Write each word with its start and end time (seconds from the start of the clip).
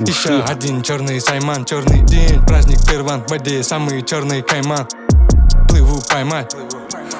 Еще 0.00 0.40
один 0.42 0.82
черный 0.82 1.20
сайман, 1.20 1.64
черный 1.64 2.04
день, 2.04 2.40
праздник 2.46 2.78
перван, 2.88 3.24
в 3.24 3.30
воде 3.30 3.62
самый 3.64 4.02
черный 4.02 4.42
кайман. 4.42 4.86
Плыву 5.68 6.00
поймать, 6.08 6.54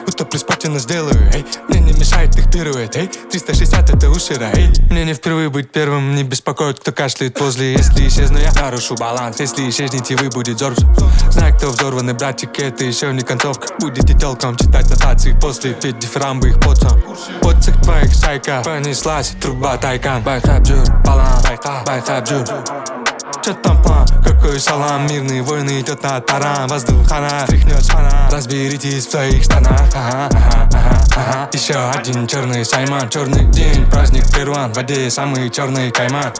Утоплю 0.08 0.38
спотину 0.38 0.78
сделаю, 0.78 1.30
эй. 1.34 1.44
Мне 1.68 1.80
не 1.80 1.92
мешает 1.92 2.34
их 2.38 2.50
пирует, 2.50 2.96
эй 2.96 3.08
360 3.08 3.90
это 3.90 4.08
ушира, 4.08 4.50
эй. 4.54 4.72
Мне 4.90 5.04
не 5.04 5.12
впервые 5.12 5.50
быть 5.50 5.70
первым, 5.70 6.14
не 6.14 6.24
беспокоит, 6.24 6.80
кто 6.80 6.92
кашляет 6.92 7.38
возле. 7.38 7.74
Если 7.74 8.08
исчезну, 8.08 8.38
я 8.38 8.50
нарушу 8.52 8.94
баланс. 8.94 9.38
Если 9.38 9.68
исчезнете, 9.68 10.16
вы 10.16 10.30
будет 10.30 10.58
зорб 10.58 10.78
Знаю, 11.30 11.54
кто 11.54 11.68
взорванный, 11.68 12.14
братик, 12.14 12.58
это 12.58 12.86
еще 12.86 13.12
не 13.12 13.20
концовка. 13.20 13.68
Будете 13.80 14.14
телком 14.14 14.56
читать 14.56 14.88
нотации 14.88 15.36
после 15.38 15.74
петь 15.74 15.98
дифирамбы 15.98 16.48
их 16.48 16.60
подсом. 16.60 17.02
Подсых 17.42 17.78
твоих 17.82 18.14
сайка 18.14 18.62
понеслась 18.64 19.34
труба 19.40 19.76
тайкан 19.76 20.22
Байхаб 20.22 20.62
джур, 20.62 20.86
баланс, 21.04 21.44
байхаб 21.84 22.26
джур 22.26 22.97
Чё 23.48 23.54
там 23.54 23.82
план? 23.82 24.06
Какой 24.22 24.60
салам? 24.60 25.06
Мирные 25.06 25.40
войны 25.40 25.80
идет 25.80 26.02
на 26.02 26.20
таран. 26.20 26.68
Воздух 26.68 27.10
она 27.10 27.46
тряхнет 27.46 27.82
шана 27.82 28.28
Разберитесь 28.30 29.06
в 29.06 29.10
своих 29.10 29.42
штанах. 29.42 29.80
Ага, 29.94 30.28
ага, 30.30 30.68
ага, 30.70 31.04
ага. 31.16 31.48
Еще 31.54 31.72
один 31.72 32.26
черный 32.26 32.62
сайман 32.66 33.08
Черный 33.08 33.46
день, 33.46 33.86
праздник 33.86 34.30
перван. 34.34 34.70
В 34.74 34.76
воде 34.76 35.08
самый 35.10 35.48
черный 35.48 35.90
кайман 35.90 36.30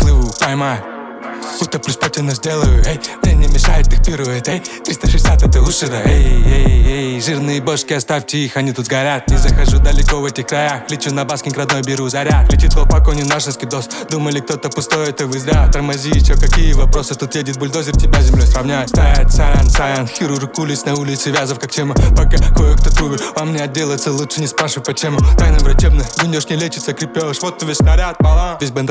Плыву, 0.00 0.34
поймай. 0.40 0.80
Утоплюсь, 1.60 1.98
платину 1.98 2.32
сделаю, 2.32 2.82
эй. 2.84 3.00
Мне 3.22 3.34
не 3.34 3.46
мешает 3.46 3.86
их 3.92 4.04
пирует, 4.04 4.48
эй 4.48 4.58
360 4.58 5.42
это 5.44 5.62
ушира, 5.62 6.02
эй, 6.04 6.42
эй, 6.44 6.84
эй 6.84 7.13
Жирные 7.20 7.60
бошки 7.60 7.92
оставьте 7.92 8.38
их, 8.38 8.56
они 8.56 8.72
тут 8.72 8.86
сгорят. 8.86 9.28
Не 9.28 9.36
захожу 9.36 9.78
далеко 9.78 10.16
в 10.16 10.24
этих 10.24 10.46
краях 10.46 10.90
Лечу 10.90 11.12
на 11.14 11.24
баскинг 11.24 11.56
родной, 11.56 11.82
беру 11.82 12.08
заряд. 12.08 12.52
Летит 12.52 12.74
колпак, 12.74 13.08
он 13.08 13.16
не 13.16 13.22
наш 13.24 13.44
скидос 13.44 13.88
Думали, 14.10 14.40
кто-то 14.40 14.68
пустой, 14.68 15.10
это 15.10 15.26
вы 15.26 15.38
зря. 15.38 15.68
Тормози, 15.72 16.12
чё, 16.24 16.34
какие 16.34 16.72
вопросы? 16.72 17.14
Тут 17.14 17.34
едет 17.34 17.58
бульдозер, 17.58 17.96
тебя 17.96 18.20
землей 18.20 18.46
сравняет. 18.46 18.88
Стоять, 18.88 19.32
саян, 19.32 19.68
саян. 19.68 20.06
Хирург 20.06 20.58
улиц 20.58 20.84
на 20.84 20.94
улице, 20.94 21.30
вязов 21.30 21.58
как 21.58 21.70
тема 21.70 21.94
Пока 22.16 22.38
кое-кто 22.54 22.90
трубит, 22.90 23.22
вам 23.36 23.52
не 23.52 23.60
отделаться 23.60 24.12
Лучше 24.12 24.40
не 24.40 24.46
спрашивай, 24.46 24.84
почему. 24.84 25.18
Тайна 25.38 25.58
врачебная, 25.58 26.06
гунешь 26.20 26.48
не 26.48 26.56
лечится, 26.56 26.92
крепеж 26.92 27.40
Вот 27.40 27.62
весь 27.62 27.76
снаряд, 27.76 28.16
балан 28.20 28.58
Весь 28.60 28.70
бенд 28.70 28.90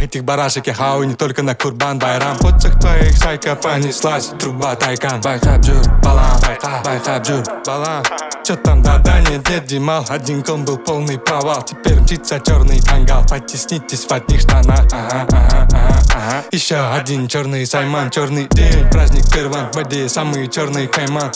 этих 0.00 0.24
барашек 0.24 0.66
Я 0.66 0.74
хау 0.74 1.02
не 1.04 1.14
только 1.14 1.42
на 1.42 1.54
курбан, 1.54 1.98
байрам. 1.98 2.36
Подцах 2.38 2.78
твоих 2.80 3.16
сайка 3.16 3.54
понеслась 3.54 4.30
Труба 4.38 4.74
тайкан. 4.76 5.20
Байхабджур, 5.20 5.82
балан 6.02 6.40
Байхабджур, 6.84 7.42
балан 7.66 8.04
Чё 8.44 8.56
там, 8.56 8.82
да-да, 8.82 9.20
нет, 9.20 9.48
нет, 9.48 9.66
Димал 9.66 10.04
Один 10.08 10.42
ком 10.42 10.64
был 10.64 10.78
полный 10.78 11.18
провал. 11.18 11.62
Теперь 11.62 12.00
мчится 12.00 12.40
черный 12.40 12.80
тангал 12.80 13.24
Потеснитесь 13.28 14.04
в 14.04 14.12
одних 14.12 14.40
штанах. 14.40 14.84
Ага, 14.92 15.26
ага, 15.28 15.48
ага, 15.52 16.02
ага. 16.14 16.44
Еще 16.50 16.76
один 16.76 17.28
черный 17.28 17.66
сайман 17.66 18.10
Черный 18.10 18.48
день, 18.48 18.88
праздник 18.90 19.30
перван 19.32 19.70
В 19.72 19.76
воде 19.76 20.08
самый 20.08 20.48
черный 20.48 20.86
кайман. 20.86 21.32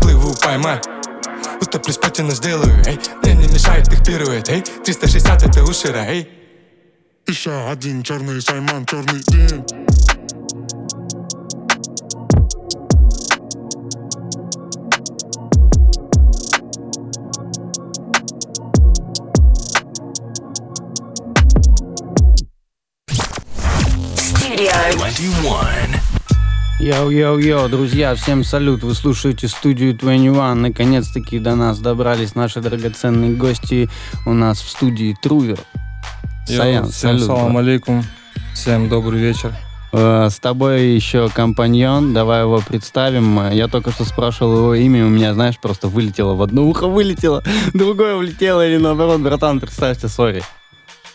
Плыву 0.00 0.34
поймать. 0.40 0.86
Утоплюсь, 1.60 1.98
платину 1.98 2.30
сделаю, 2.30 2.82
эй. 2.86 2.98
Мне 3.22 3.34
не 3.34 3.52
мешает 3.52 3.92
их 3.92 4.04
пирует, 4.04 4.48
эй. 4.48 4.62
360 4.62 5.42
это 5.42 5.62
ушира, 5.64 6.04
эй. 6.06 6.28
Еще 7.26 7.52
один 7.68 8.02
черный 8.02 8.40
сайман, 8.40 8.86
черный 8.86 9.20
день 9.26 9.64
Йоу-йоу-йоу, 26.80 27.68
друзья, 27.68 28.14
всем 28.14 28.42
салют, 28.42 28.82
вы 28.82 28.94
слушаете 28.94 29.48
студию 29.48 29.94
21. 29.94 30.62
Наконец-таки 30.62 31.38
до 31.38 31.54
нас 31.54 31.78
добрались 31.78 32.34
наши 32.34 32.60
драгоценные 32.60 33.34
гости 33.34 33.90
у 34.24 34.32
нас 34.32 34.60
в 34.60 34.70
студии 34.70 35.16
Трувер. 35.20 35.58
Саян, 36.46 36.88
всем 36.88 37.18
салют. 37.18 37.26
салам 37.26 37.56
алейкум, 37.56 38.02
всем 38.54 38.88
добрый 38.88 39.20
вечер. 39.20 39.52
Э, 39.92 40.28
с 40.30 40.38
тобой 40.38 40.88
еще 40.88 41.28
компаньон, 41.28 42.14
давай 42.14 42.42
его 42.42 42.62
представим. 42.66 43.50
Я 43.50 43.68
только 43.68 43.90
что 43.90 44.04
спрашивал 44.04 44.56
его 44.56 44.74
имя, 44.74 45.04
у 45.04 45.10
меня, 45.10 45.34
знаешь, 45.34 45.58
просто 45.60 45.88
вылетело 45.88 46.34
в 46.34 46.42
одно 46.42 46.66
ухо, 46.66 46.86
вылетело, 46.88 47.42
другое 47.74 48.16
влетело, 48.16 48.66
или 48.66 48.78
наоборот, 48.78 49.20
братан, 49.20 49.60
представься, 49.60 50.08
sorry. 50.08 50.42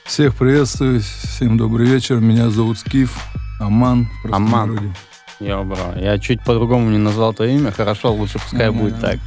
Всех 0.04 0.36
приветствую, 0.36 1.02
всем 1.02 1.58
добрый 1.58 1.88
вечер, 1.88 2.18
меня 2.20 2.52
зовут 2.52 2.78
Скиф, 2.78 3.18
Аман. 3.60 4.08
Аман. 4.32 4.94
Йо, 5.40 5.64
бро, 5.64 5.94
я 5.98 6.18
чуть 6.18 6.42
по-другому 6.44 6.90
не 6.90 6.98
назвал 6.98 7.34
твое 7.34 7.56
имя, 7.56 7.72
хорошо, 7.72 8.14
лучше 8.14 8.40
пускай 8.40 8.70
mm-hmm. 8.70 8.72
будет 8.72 9.00
так. 9.02 9.20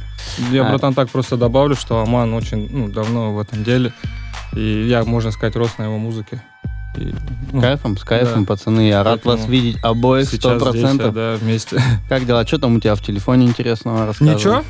Я, 0.51 0.65
а. 0.65 0.69
братан, 0.69 0.93
так 0.93 1.09
просто 1.09 1.37
добавлю, 1.37 1.75
что 1.75 2.01
Аман 2.01 2.33
очень 2.33 2.67
ну, 2.71 2.87
давно 2.87 3.33
в 3.33 3.39
этом 3.39 3.63
деле, 3.63 3.93
и 4.53 4.87
я, 4.87 5.03
можно 5.03 5.31
сказать, 5.31 5.55
рос 5.55 5.77
на 5.77 5.83
его 5.83 5.97
музыке. 5.97 6.41
И, 6.97 7.13
ну, 7.51 7.59
с 7.59 7.63
кайфом, 7.63 7.97
с 7.97 8.03
кайфом, 8.03 8.41
да. 8.41 8.47
пацаны. 8.47 8.87
Я 8.87 9.03
рад 9.03 9.23
вас 9.23 9.45
видеть 9.47 9.77
обоих, 9.83 10.27
сто 10.27 10.57
процентов. 10.57 11.13
Да, 11.13 11.35
вместе. 11.35 11.79
Как 12.09 12.25
дела? 12.25 12.45
Что 12.47 12.57
там 12.57 12.75
у 12.75 12.79
тебя 12.79 12.95
в 12.95 13.01
телефоне 13.03 13.45
интересного 13.45 14.07
рассказывай? 14.07 14.35
Ничего. 14.35 14.63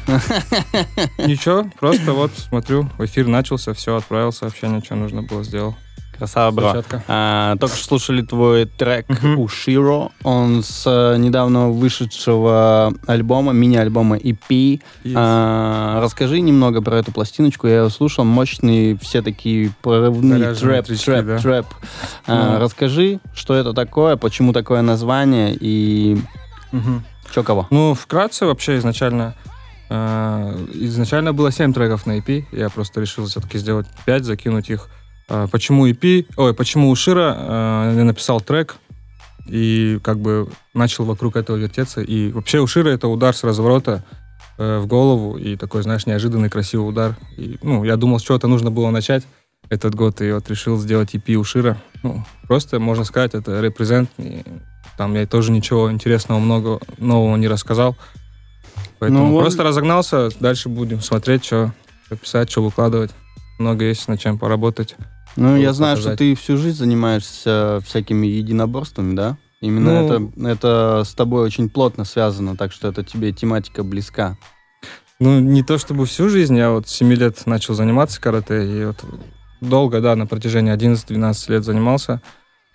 Ничего, 1.26 1.66
просто 1.80 2.12
вот 2.12 2.32
смотрю, 2.36 2.90
эфир 3.00 3.28
начался, 3.28 3.74
все, 3.74 3.96
отправил 3.96 4.34
сообщение, 4.34 4.82
что 4.84 4.96
нужно 4.96 5.24
было, 5.24 5.44
сделал. 5.44 5.76
Красава, 6.20 6.52
бро. 6.52 6.84
А, 7.08 7.56
только 7.56 7.78
что 7.78 7.86
слушали 7.86 8.22
твой 8.22 8.66
трек 8.66 9.10
uh-huh. 9.10 9.36
Уширо. 9.36 10.10
Он 10.24 10.62
с 10.64 10.84
а, 10.86 11.16
недавно 11.16 11.70
вышедшего 11.70 12.94
альбома, 13.08 13.54
мини-альбома 13.54 14.18
EP. 14.18 14.50
Yes. 14.50 15.14
А, 15.16 16.02
расскажи 16.02 16.42
немного 16.42 16.82
про 16.82 16.98
эту 16.98 17.14
пластиночку. 17.14 17.68
Я 17.68 17.84
ее 17.84 17.90
слушал. 17.90 18.26
Мощный, 18.26 18.98
все 19.02 19.22
такие 19.22 19.72
прорывные 19.82 20.54
трэп, 20.56 20.88
трэп, 20.88 21.26
да? 21.26 21.40
трэп. 21.40 21.66
А, 22.28 22.54
ну. 22.54 22.60
Расскажи, 22.60 23.22
что 23.34 23.56
это 23.56 23.72
такое, 23.72 24.18
почему 24.18 24.52
такое 24.52 24.82
название 24.82 25.56
и 25.58 26.18
uh-huh. 26.74 27.00
что 27.32 27.44
кого? 27.44 27.68
Ну, 27.70 27.94
вкратце 27.94 28.46
вообще 28.46 28.78
изначально 28.78 29.36
Uh, 29.92 30.70
изначально 30.86 31.34
было 31.34 31.52
7 31.52 31.74
треков 31.74 32.06
на 32.06 32.20
EP. 32.20 32.46
Я 32.52 32.70
просто 32.70 33.02
решил 33.02 33.26
все-таки 33.26 33.58
сделать 33.58 33.88
5, 34.06 34.24
закинуть 34.24 34.70
их 34.70 34.88
а, 34.88 34.99
почему 35.52 35.88
EP, 35.88 36.26
ой, 36.38 36.54
почему 36.54 36.90
Ушира, 36.90 37.36
а, 37.38 37.96
я 37.96 38.04
написал 38.04 38.42
трек 38.42 38.78
и 39.48 40.00
как 40.04 40.20
бы 40.20 40.50
начал 40.74 41.06
вокруг 41.06 41.36
этого 41.36 41.58
вертеться. 41.58 42.02
И 42.02 42.32
вообще 42.32 42.60
Ушира 42.60 42.90
это 42.90 43.08
удар 43.08 43.36
с 43.36 43.44
разворота 43.44 44.04
э, 44.58 44.80
в 44.80 44.88
голову 44.88 45.38
и 45.38 45.56
такой, 45.56 45.82
знаешь, 45.84 46.06
неожиданный 46.06 46.50
красивый 46.50 46.90
удар. 46.90 47.16
И, 47.38 47.58
ну, 47.62 47.84
я 47.84 47.96
думал, 47.96 48.20
с 48.20 48.24
чего-то 48.24 48.48
нужно 48.48 48.72
было 48.72 48.90
начать 48.92 49.24
этот 49.70 49.96
год, 49.96 50.22
и 50.22 50.32
вот 50.32 50.50
решил 50.50 50.78
сделать 50.78 51.14
EP 51.14 51.36
Ушира. 51.36 51.78
Ну, 52.04 52.24
просто, 52.48 52.80
можно 52.80 53.04
сказать, 53.04 53.34
это 53.34 53.60
репрезент. 53.62 54.10
И 54.18 54.44
там 54.98 55.16
я 55.16 55.26
тоже 55.26 55.52
ничего 55.52 55.92
интересного, 55.92 56.40
много 56.40 56.80
нового 56.98 57.36
не 57.36 57.48
рассказал. 57.48 57.96
Поэтому 59.00 59.28
ну, 59.28 59.40
просто 59.40 59.62
он... 59.62 59.68
разогнался, 59.68 60.30
дальше 60.40 60.70
будем 60.70 61.02
смотреть, 61.02 61.46
что 61.46 61.72
писать, 62.22 62.50
что 62.50 62.64
выкладывать. 62.64 63.12
Много 63.60 63.86
есть 63.86 64.08
над 64.08 64.20
чем 64.20 64.38
поработать. 64.38 64.96
Ну, 65.40 65.56
я 65.58 65.74
знаю, 65.74 65.96
показать. 65.96 66.16
что 66.16 66.18
ты 66.18 66.36
всю 66.36 66.58
жизнь 66.58 66.78
занимаешься 66.78 67.82
всякими 67.86 68.28
единоборствами, 68.28 69.16
да? 69.16 69.38
Именно 69.62 70.02
ну, 70.02 70.06
это, 70.06 70.48
это 70.48 71.04
с 71.06 71.14
тобой 71.14 71.44
очень 71.44 71.70
плотно 71.70 72.06
связано, 72.06 72.56
так 72.56 72.72
что 72.72 72.88
это 72.88 73.04
тебе 73.04 73.34
тематика 73.34 73.84
близка. 73.84 74.38
Ну, 75.20 75.40
не 75.40 75.64
то 75.64 75.78
чтобы 75.78 76.06
всю 76.06 76.30
жизнь, 76.30 76.56
я 76.56 76.72
вот 76.72 76.88
7 76.88 77.14
лет 77.14 77.46
начал 77.46 77.74
заниматься 77.74 78.22
карате, 78.22 78.66
и 78.66 78.86
вот 78.86 79.04
долго, 79.60 80.00
да, 80.00 80.16
на 80.16 80.26
протяжении 80.26 80.74
11-12 80.74 81.52
лет 81.52 81.64
занимался. 81.66 82.22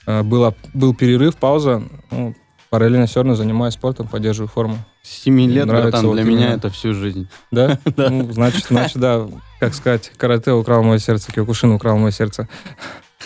Э, 0.06 0.22
было, 0.22 0.54
был 0.74 0.94
перерыв, 0.94 1.36
пауза, 1.36 1.82
ну, 2.10 2.34
параллельно 2.74 3.06
все 3.06 3.20
равно 3.20 3.36
занимаюсь 3.36 3.74
спортом, 3.74 4.08
поддерживаю 4.08 4.48
форму. 4.48 4.78
С 5.00 5.22
7 5.22 5.40
лет, 5.42 5.68
братан, 5.68 6.04
вот 6.08 6.14
для 6.14 6.24
меня 6.24 6.54
это 6.54 6.70
всю 6.70 6.92
жизнь. 6.92 7.28
Да? 7.52 7.78
Ну, 7.96 8.32
значит, 8.32 8.64
значит, 8.68 8.96
да, 8.96 9.28
как 9.60 9.74
сказать, 9.74 10.10
карате 10.16 10.50
украл 10.50 10.82
мое 10.82 10.98
сердце, 10.98 11.30
Киокушин 11.30 11.70
украл 11.70 11.96
мое 11.98 12.10
сердце. 12.10 12.48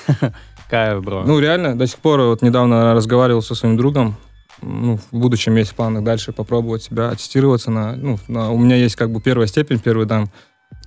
Кайф, 0.68 1.02
бро. 1.02 1.22
Ну, 1.24 1.38
реально, 1.38 1.78
до 1.78 1.86
сих 1.86 1.96
пор, 1.96 2.20
вот 2.20 2.42
недавно 2.42 2.92
разговаривал 2.92 3.40
со 3.40 3.54
своим 3.54 3.78
другом, 3.78 4.16
ну, 4.60 4.98
в 4.98 5.16
будущем 5.18 5.56
есть 5.56 5.70
в 5.70 5.74
планах 5.76 6.04
дальше 6.04 6.32
попробовать 6.32 6.82
себя, 6.82 7.08
аттестироваться 7.08 7.70
на, 7.70 7.96
ну, 7.96 8.18
на, 8.28 8.50
у 8.50 8.58
меня 8.58 8.76
есть 8.76 8.96
как 8.96 9.10
бы 9.10 9.22
первая 9.22 9.46
степень, 9.46 9.78
первый 9.78 10.04
дан. 10.04 10.28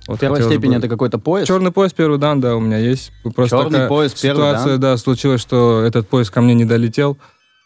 Вот 0.06 0.20
Первая 0.20 0.40
степень 0.40 0.70
бы... 0.70 0.76
это 0.76 0.88
какой-то 0.88 1.18
пояс? 1.18 1.48
Черный 1.48 1.72
пояс 1.72 1.92
первый 1.92 2.18
дан, 2.18 2.40
да, 2.40 2.54
у 2.54 2.60
меня 2.60 2.78
есть. 2.78 3.10
Просто 3.34 3.56
Черный 3.56 3.70
такая 3.72 3.88
пояс 3.88 4.12
первый 4.12 4.36
ситуация, 4.36 4.72
дан? 4.72 4.80
да, 4.80 4.96
случилась, 4.96 5.40
что 5.40 5.82
этот 5.82 6.08
пояс 6.08 6.30
ко 6.30 6.40
мне 6.40 6.54
не 6.54 6.64
долетел. 6.64 7.18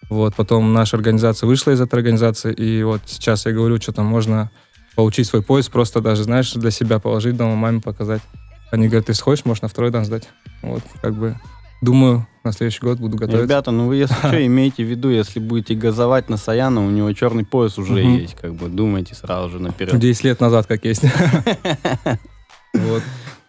Вот, 0.08 0.34
потом 0.34 0.72
наша 0.72 0.96
организация 0.96 1.46
вышла 1.46 1.72
из 1.72 1.80
этой 1.80 1.94
организации, 1.96 2.52
и 2.52 2.82
вот 2.82 3.02
сейчас 3.06 3.46
я 3.46 3.52
говорю, 3.52 3.80
что 3.80 3.92
там 3.92 4.06
можно 4.06 4.50
получить 4.94 5.26
свой 5.26 5.42
пояс, 5.42 5.68
просто 5.68 6.00
даже, 6.00 6.24
знаешь, 6.24 6.52
для 6.52 6.70
себя 6.70 6.98
положить 6.98 7.36
дома, 7.36 7.56
маме 7.56 7.80
показать. 7.80 8.22
Они 8.70 8.86
говорят, 8.88 9.06
ты 9.06 9.14
сходишь, 9.14 9.44
можешь 9.44 9.62
на 9.62 9.68
второй 9.68 9.90
дан 9.90 10.04
сдать. 10.04 10.28
Вот, 10.62 10.82
как 11.02 11.14
бы 11.14 11.36
думаю, 11.82 12.26
на 12.44 12.52
следующий 12.52 12.80
год 12.80 12.98
буду 12.98 13.16
готовиться. 13.16 13.44
Ребята, 13.44 13.70
ну 13.70 13.86
вы 13.86 13.96
если 13.96 14.14
что, 14.18 14.46
имейте 14.46 14.84
в 14.84 14.88
виду, 14.88 15.10
если 15.10 15.40
будете 15.40 15.74
газовать 15.74 16.28
на 16.28 16.36
Саяна, 16.36 16.84
у 16.84 16.90
него 16.90 17.12
черный 17.12 17.44
пояс 17.44 17.78
уже 17.78 18.00
есть, 18.00 18.34
как 18.34 18.54
бы 18.54 18.68
думайте 18.68 19.14
сразу 19.14 19.50
же 19.50 19.58
наперед. 19.60 19.98
10 19.98 20.24
лет 20.24 20.40
назад, 20.40 20.66
как 20.66 20.84
есть. 20.84 21.02
Вот. 22.74 23.02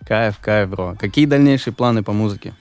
Кайф, 0.07 0.37
кайф, 0.39 0.69
бро. 0.69 0.95
Какие 0.97 1.25
дальнейшие 1.25 1.73
планы 1.73 2.01
по 2.01 2.13
музыке? 2.13 2.53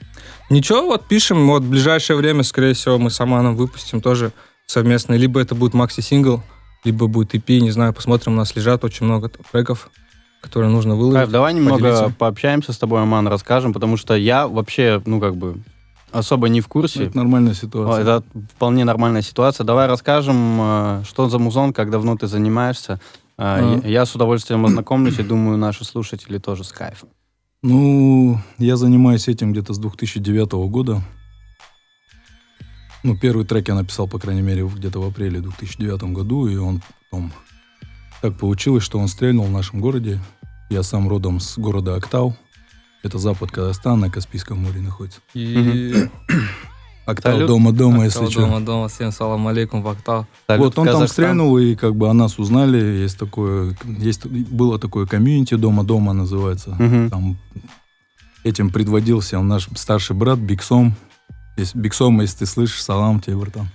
Ничего, 0.48 0.86
вот 0.86 1.06
пишем, 1.06 1.46
вот 1.48 1.62
в 1.62 1.68
ближайшее 1.68 2.16
время, 2.16 2.42
скорее 2.42 2.74
всего, 2.74 2.98
мы 2.98 3.10
с 3.10 3.20
Аманом 3.20 3.56
выпустим 3.56 4.00
тоже 4.00 4.32
совместно. 4.66 5.14
Либо 5.14 5.40
это 5.40 5.54
будет 5.54 5.74
макси-сингл, 5.74 6.42
либо 6.84 7.08
будет 7.08 7.34
EP, 7.34 7.58
не 7.58 7.72
знаю, 7.72 7.92
посмотрим. 7.92 8.34
У 8.34 8.36
нас 8.36 8.54
лежат 8.54 8.84
очень 8.84 9.06
много 9.06 9.28
треков, 9.50 9.90
которые 10.40 10.70
нужно 10.70 10.92
Кайф, 10.92 11.02
выложить. 11.02 11.30
давай 11.30 11.54
немного 11.54 11.78
поделиться. 11.78 12.14
пообщаемся 12.16 12.72
с 12.72 12.78
тобой, 12.78 13.02
Аман, 13.02 13.26
расскажем, 13.26 13.72
потому 13.72 13.96
что 13.96 14.14
я 14.14 14.46
вообще, 14.46 15.02
ну 15.04 15.18
как 15.20 15.36
бы, 15.36 15.56
особо 16.12 16.48
не 16.48 16.60
в 16.60 16.68
курсе. 16.68 17.06
Это 17.06 17.16
нормальная 17.16 17.54
ситуация. 17.54 18.02
Это 18.02 18.22
вполне 18.54 18.84
нормальная 18.84 19.22
ситуация. 19.22 19.64
Давай 19.64 19.88
расскажем, 19.88 20.58
э, 20.60 21.02
что 21.04 21.28
за 21.28 21.38
музон, 21.38 21.72
как 21.72 21.90
давно 21.90 22.16
ты 22.16 22.28
занимаешься. 22.28 23.00
Э. 23.36 23.80
Я 23.82 23.88
я 23.88 24.06
с 24.06 24.14
удовольствием 24.14 24.64
ознакомлюсь 24.64 25.18
и 25.18 25.22
думаю, 25.22 25.58
наши 25.58 25.84
слушатели 25.84 26.38
тоже 26.38 26.62
с 26.62 26.72
кайфом. 26.72 27.08
Ну, 27.62 28.38
я 28.58 28.76
занимаюсь 28.76 29.28
этим 29.28 29.52
где-то 29.52 29.72
с 29.72 29.78
2009 29.78 30.52
года. 30.70 31.02
Ну, 33.02 33.16
первый 33.16 33.46
трек 33.46 33.68
я 33.68 33.74
написал, 33.74 34.08
по 34.08 34.18
крайней 34.18 34.42
мере, 34.42 34.66
где-то 34.66 35.00
в 35.00 35.06
апреле 35.06 35.40
2009 35.40 36.02
году, 36.12 36.48
и 36.48 36.56
он 36.56 36.82
потом... 37.10 37.32
Так 38.22 38.38
получилось, 38.38 38.82
что 38.82 38.98
он 38.98 39.08
стрельнул 39.08 39.44
в 39.46 39.50
нашем 39.50 39.80
городе. 39.80 40.20
Я 40.70 40.82
сам 40.82 41.08
родом 41.08 41.38
с 41.38 41.58
города 41.58 41.94
Актау. 41.94 42.36
Это 43.02 43.18
запад 43.18 43.52
Казахстана, 43.52 43.96
на 43.96 44.10
Каспийском 44.10 44.58
море 44.58 44.80
находится. 44.80 45.20
И... 45.34 46.08
Актау, 47.06 47.32
Салют. 47.34 47.46
дома-дома, 47.48 48.04
если 48.04 48.18
Актау, 48.18 48.30
что. 48.32 48.40
Дома, 48.40 48.60
дома, 48.60 48.88
всем 48.88 49.12
салам 49.12 49.46
алейкум, 49.46 49.82
Вактал. 49.82 50.26
Салют, 50.48 50.64
Вот 50.64 50.78
он 50.78 50.86
там 50.86 50.94
Казахстан. 50.94 51.08
стрельнул, 51.24 51.56
и 51.56 51.76
как 51.76 51.94
бы 51.94 52.08
о 52.10 52.12
нас 52.12 52.38
узнали. 52.38 52.78
Есть 52.78 53.16
такое, 53.18 53.76
есть, 53.84 54.26
было 54.26 54.78
такое 54.78 55.06
комьюнити 55.06 55.54
дома-дома 55.54 56.12
называется. 56.12 56.70
Мгм. 56.78 57.08
Там 57.10 57.36
этим 58.42 58.70
предводился 58.70 59.40
наш 59.40 59.68
старший 59.76 60.16
брат 60.16 60.38
Биксом. 60.40 60.94
Биксом, 61.74 62.20
если 62.20 62.38
ты 62.40 62.46
слышишь, 62.46 62.82
салам 62.82 63.20
тебе, 63.20 63.36
братан. 63.36 63.68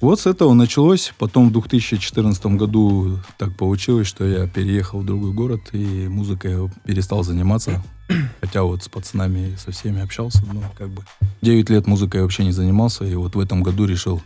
Вот 0.00 0.20
с 0.20 0.26
этого 0.26 0.54
началось. 0.54 1.12
Потом 1.18 1.48
в 1.48 1.52
2014 1.52 2.46
году 2.56 3.18
так 3.36 3.56
получилось, 3.56 4.06
что 4.06 4.24
я 4.24 4.46
переехал 4.46 5.00
в 5.00 5.06
другой 5.06 5.32
город, 5.32 5.60
и 5.72 6.06
музыкой 6.08 6.70
перестал 6.84 7.24
заниматься. 7.24 7.82
Хотя 8.40 8.62
вот 8.62 8.84
с 8.84 8.88
пацанами 8.88 9.56
со 9.56 9.72
всеми 9.72 10.00
общался, 10.00 10.42
но 10.52 10.62
как 10.76 10.90
бы 10.90 11.02
9 11.42 11.68
лет 11.70 11.86
музыкой 11.86 12.22
вообще 12.22 12.44
не 12.44 12.52
занимался, 12.52 13.04
и 13.04 13.14
вот 13.14 13.34
в 13.34 13.40
этом 13.40 13.62
году 13.62 13.86
решил 13.86 14.22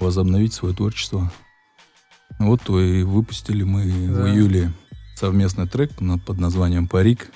возобновить 0.00 0.52
свое 0.52 0.74
творчество. 0.74 1.32
Вот 2.38 2.68
и 2.68 3.02
выпустили 3.02 3.62
мы 3.64 3.82
в 4.08 4.14
Да. 4.16 4.30
июле 4.30 4.72
совместный 5.16 5.66
трек 5.66 5.90
под 6.26 6.38
названием 6.38 6.88
«Парик». 6.88 7.30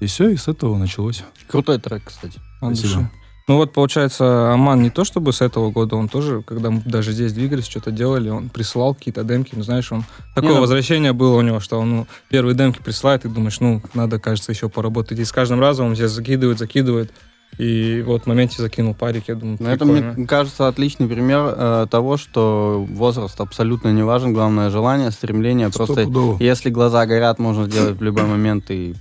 И 0.00 0.06
все, 0.06 0.28
и 0.28 0.36
с 0.36 0.48
этого 0.48 0.76
началось. 0.76 1.22
Крутой 1.48 1.78
трек, 1.80 2.04
кстати. 2.04 2.38
Спасибо. 2.58 3.10
Ну 3.46 3.56
вот, 3.56 3.72
получается, 3.72 4.54
Аман 4.54 4.82
не 4.82 4.88
то 4.88 5.04
чтобы 5.04 5.34
с 5.34 5.42
этого 5.42 5.70
года, 5.70 5.96
он 5.96 6.08
тоже, 6.08 6.42
когда 6.42 6.70
мы 6.70 6.80
даже 6.86 7.12
здесь 7.12 7.34
двигались, 7.34 7.66
что-то 7.66 7.90
делали, 7.90 8.30
он 8.30 8.48
присылал 8.48 8.94
какие-то 8.94 9.22
демки, 9.22 9.52
ну 9.54 9.62
знаешь, 9.62 9.92
он... 9.92 10.04
Такое 10.34 10.54
ну- 10.54 10.60
возвращение 10.60 11.12
было 11.12 11.36
у 11.36 11.42
него, 11.42 11.60
что 11.60 11.78
он 11.78 11.90
ну, 11.90 12.06
первые 12.30 12.54
демки 12.54 12.80
присылает, 12.82 13.26
и 13.26 13.28
думаешь, 13.28 13.60
ну, 13.60 13.82
надо, 13.92 14.18
кажется, 14.18 14.50
еще 14.50 14.70
поработать. 14.70 15.18
И 15.18 15.24
с 15.24 15.32
каждым 15.32 15.60
разом 15.60 15.88
он 15.88 15.94
здесь 15.94 16.10
закидывает, 16.10 16.58
закидывает. 16.58 17.12
И 17.58 18.02
вот 18.04 18.22
в 18.22 18.26
моменте 18.26 18.62
закинул 18.62 18.94
парик, 18.94 19.24
я 19.28 19.34
думаю, 19.34 19.58
Ну, 19.60 19.68
это, 19.68 19.84
мне 19.84 20.26
кажется, 20.26 20.66
отличный 20.66 21.06
пример 21.06 21.54
э, 21.56 21.86
того, 21.90 22.16
что 22.16 22.84
возраст 22.88 23.38
абсолютно 23.40 23.92
не 23.92 24.02
важен, 24.02 24.32
главное 24.32 24.70
желание, 24.70 25.10
стремление. 25.10 25.70
Просто 25.70 25.92
Стопудово. 25.92 26.42
если 26.42 26.70
глаза 26.70 27.04
горят, 27.06 27.38
можно 27.38 27.66
сделать 27.66 27.96
в 27.98 28.02
любой 28.02 28.24
момент, 28.24 28.70
и 28.70 28.94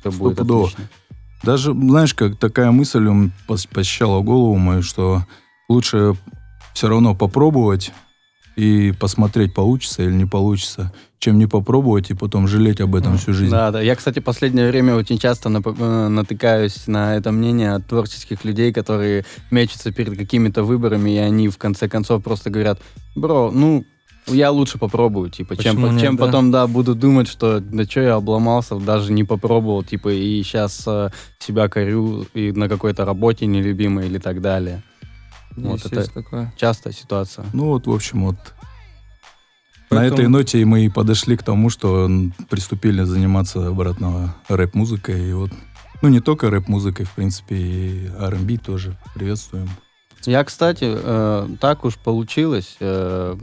все 0.00 0.12
будет 0.12 0.40
отлично. 0.40 0.88
Даже, 1.42 1.72
знаешь, 1.72 2.14
как 2.14 2.36
такая 2.36 2.70
мысль 2.70 3.08
посещала 3.46 4.22
голову 4.22 4.56
мою, 4.56 4.82
что 4.82 5.24
лучше 5.68 6.14
все 6.74 6.88
равно 6.88 7.14
попробовать 7.14 7.92
и 8.56 8.92
посмотреть, 8.98 9.54
получится 9.54 10.02
или 10.02 10.12
не 10.12 10.24
получится, 10.24 10.92
чем 11.20 11.38
не 11.38 11.46
попробовать 11.46 12.10
и 12.10 12.14
потом 12.14 12.48
жалеть 12.48 12.80
об 12.80 12.96
этом 12.96 13.16
всю 13.16 13.32
жизнь. 13.32 13.52
Да, 13.52 13.70
да. 13.70 13.80
Я, 13.80 13.94
кстати, 13.94 14.18
последнее 14.18 14.68
время 14.68 14.96
очень 14.96 15.18
часто 15.18 15.48
нап- 15.48 15.76
э, 15.78 16.08
натыкаюсь 16.08 16.88
на 16.88 17.14
это 17.14 17.30
мнение 17.30 17.74
от 17.74 17.86
творческих 17.86 18.44
людей, 18.44 18.72
которые 18.72 19.24
мечутся 19.52 19.92
перед 19.92 20.16
какими-то 20.18 20.64
выборами, 20.64 21.10
и 21.10 21.18
они 21.18 21.48
в 21.48 21.56
конце 21.56 21.88
концов 21.88 22.24
просто 22.24 22.50
говорят, 22.50 22.80
бро, 23.14 23.52
ну, 23.52 23.84
я 24.30 24.50
лучше 24.50 24.78
попробую, 24.78 25.30
типа, 25.30 25.56
чем, 25.56 25.76
Почему 25.76 25.86
по- 25.88 25.92
нет, 25.92 26.00
чем 26.02 26.16
да? 26.16 26.26
потом, 26.26 26.50
да, 26.50 26.66
буду 26.66 26.94
думать, 26.94 27.28
что, 27.28 27.60
да 27.60 27.84
что 27.84 28.00
я 28.00 28.14
обломался, 28.14 28.76
даже 28.76 29.12
не 29.12 29.24
попробовал, 29.24 29.82
типа, 29.84 30.08
и 30.12 30.42
сейчас 30.42 30.86
себя 31.38 31.68
корю 31.68 32.26
и 32.34 32.52
на 32.52 32.68
какой-то 32.68 33.04
работе 33.04 33.46
нелюбимой 33.46 34.06
или 34.06 34.18
так 34.18 34.40
далее. 34.40 34.82
Вот 35.56 35.74
Есть, 35.82 35.86
это 35.86 36.12
такое. 36.12 36.52
частая 36.56 36.92
ситуация. 36.92 37.44
Ну 37.52 37.66
вот, 37.66 37.86
в 37.86 37.92
общем, 37.92 38.26
вот 38.26 38.36
на 39.90 39.96
Поэтому- 39.98 40.20
этой 40.20 40.28
ноте 40.28 40.64
мы 40.64 40.84
и 40.84 40.88
подошли 40.88 41.36
к 41.36 41.42
тому, 41.42 41.70
что 41.70 42.08
приступили 42.48 43.02
заниматься 43.04 43.68
обратно 43.68 44.34
рэп-музыкой. 44.48 45.30
И 45.30 45.32
вот, 45.32 45.50
ну, 46.02 46.08
не 46.10 46.20
только 46.20 46.50
рэп-музыкой, 46.50 47.06
в 47.06 47.12
принципе, 47.12 47.56
и 47.56 48.06
R&B 48.18 48.58
тоже 48.58 48.96
приветствуем. 49.14 49.68
Я, 50.26 50.44
кстати, 50.44 50.84
э, 50.90 51.48
так 51.60 51.84
уж 51.84 51.96
получилось, 51.96 52.76
э, 52.80 53.36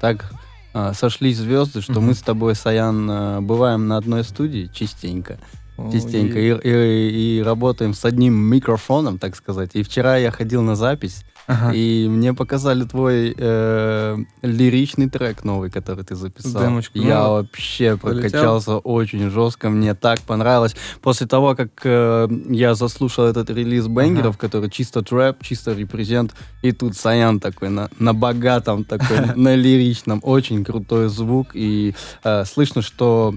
так 0.00 0.32
э, 0.74 0.92
сошлись 0.94 1.36
звезды, 1.36 1.82
что 1.82 1.92
Мгм. 1.94 2.06
мы 2.06 2.14
с 2.14 2.22
тобой, 2.22 2.54
Саян, 2.54 3.10
э, 3.10 3.40
бываем 3.40 3.88
на 3.88 3.98
одной 3.98 4.24
студии 4.24 4.70
частенько, 4.72 5.38
О, 5.76 5.90
частенько, 5.92 6.38
и- 6.38 6.48
и, 6.48 6.70
и- 6.70 7.38
и 7.38 7.42
работаем 7.42 7.92
с 7.92 8.04
одним 8.06 8.34
микрофоном, 8.34 9.18
так 9.18 9.36
сказать. 9.36 9.70
И 9.74 9.82
вчера 9.82 10.16
я 10.16 10.30
ходил 10.30 10.62
на 10.62 10.74
запись, 10.74 11.24
Ага. 11.46 11.72
и 11.74 12.08
мне 12.08 12.34
показали 12.34 12.84
твой 12.84 13.34
э, 13.36 14.18
лиричный 14.42 15.10
трек 15.10 15.44
новый, 15.44 15.70
который 15.70 16.04
ты 16.04 16.14
записал. 16.14 16.62
Демочку, 16.62 16.98
Я 16.98 17.24
ну, 17.24 17.30
вообще 17.32 17.96
полетел. 17.96 18.22
прокачался 18.22 18.76
очень 18.78 19.30
жестко, 19.30 19.68
мне 19.68 19.94
так 19.94 20.20
понравилось. 20.20 20.76
После 21.00 21.26
того, 21.26 21.56
как 21.56 21.70
э, 21.84 22.28
я 22.48 22.74
заслушал 22.74 23.26
этот 23.26 23.50
релиз 23.50 23.86
бенгеров, 23.88 24.38
который 24.38 24.70
чисто 24.70 25.02
трэп, 25.02 25.42
чисто 25.42 25.72
репрезент, 25.72 26.34
и 26.62 26.72
тут 26.72 26.96
Саян 26.96 27.40
такой 27.40 27.70
на, 27.70 27.90
на 27.98 28.14
богатом, 28.14 28.84
такой 28.84 29.18
на 29.36 29.54
лиричном, 29.54 30.20
очень 30.22 30.64
крутой 30.64 31.08
звук, 31.08 31.48
и 31.54 31.94
э, 32.24 32.44
слышно, 32.44 32.82
что 32.82 33.34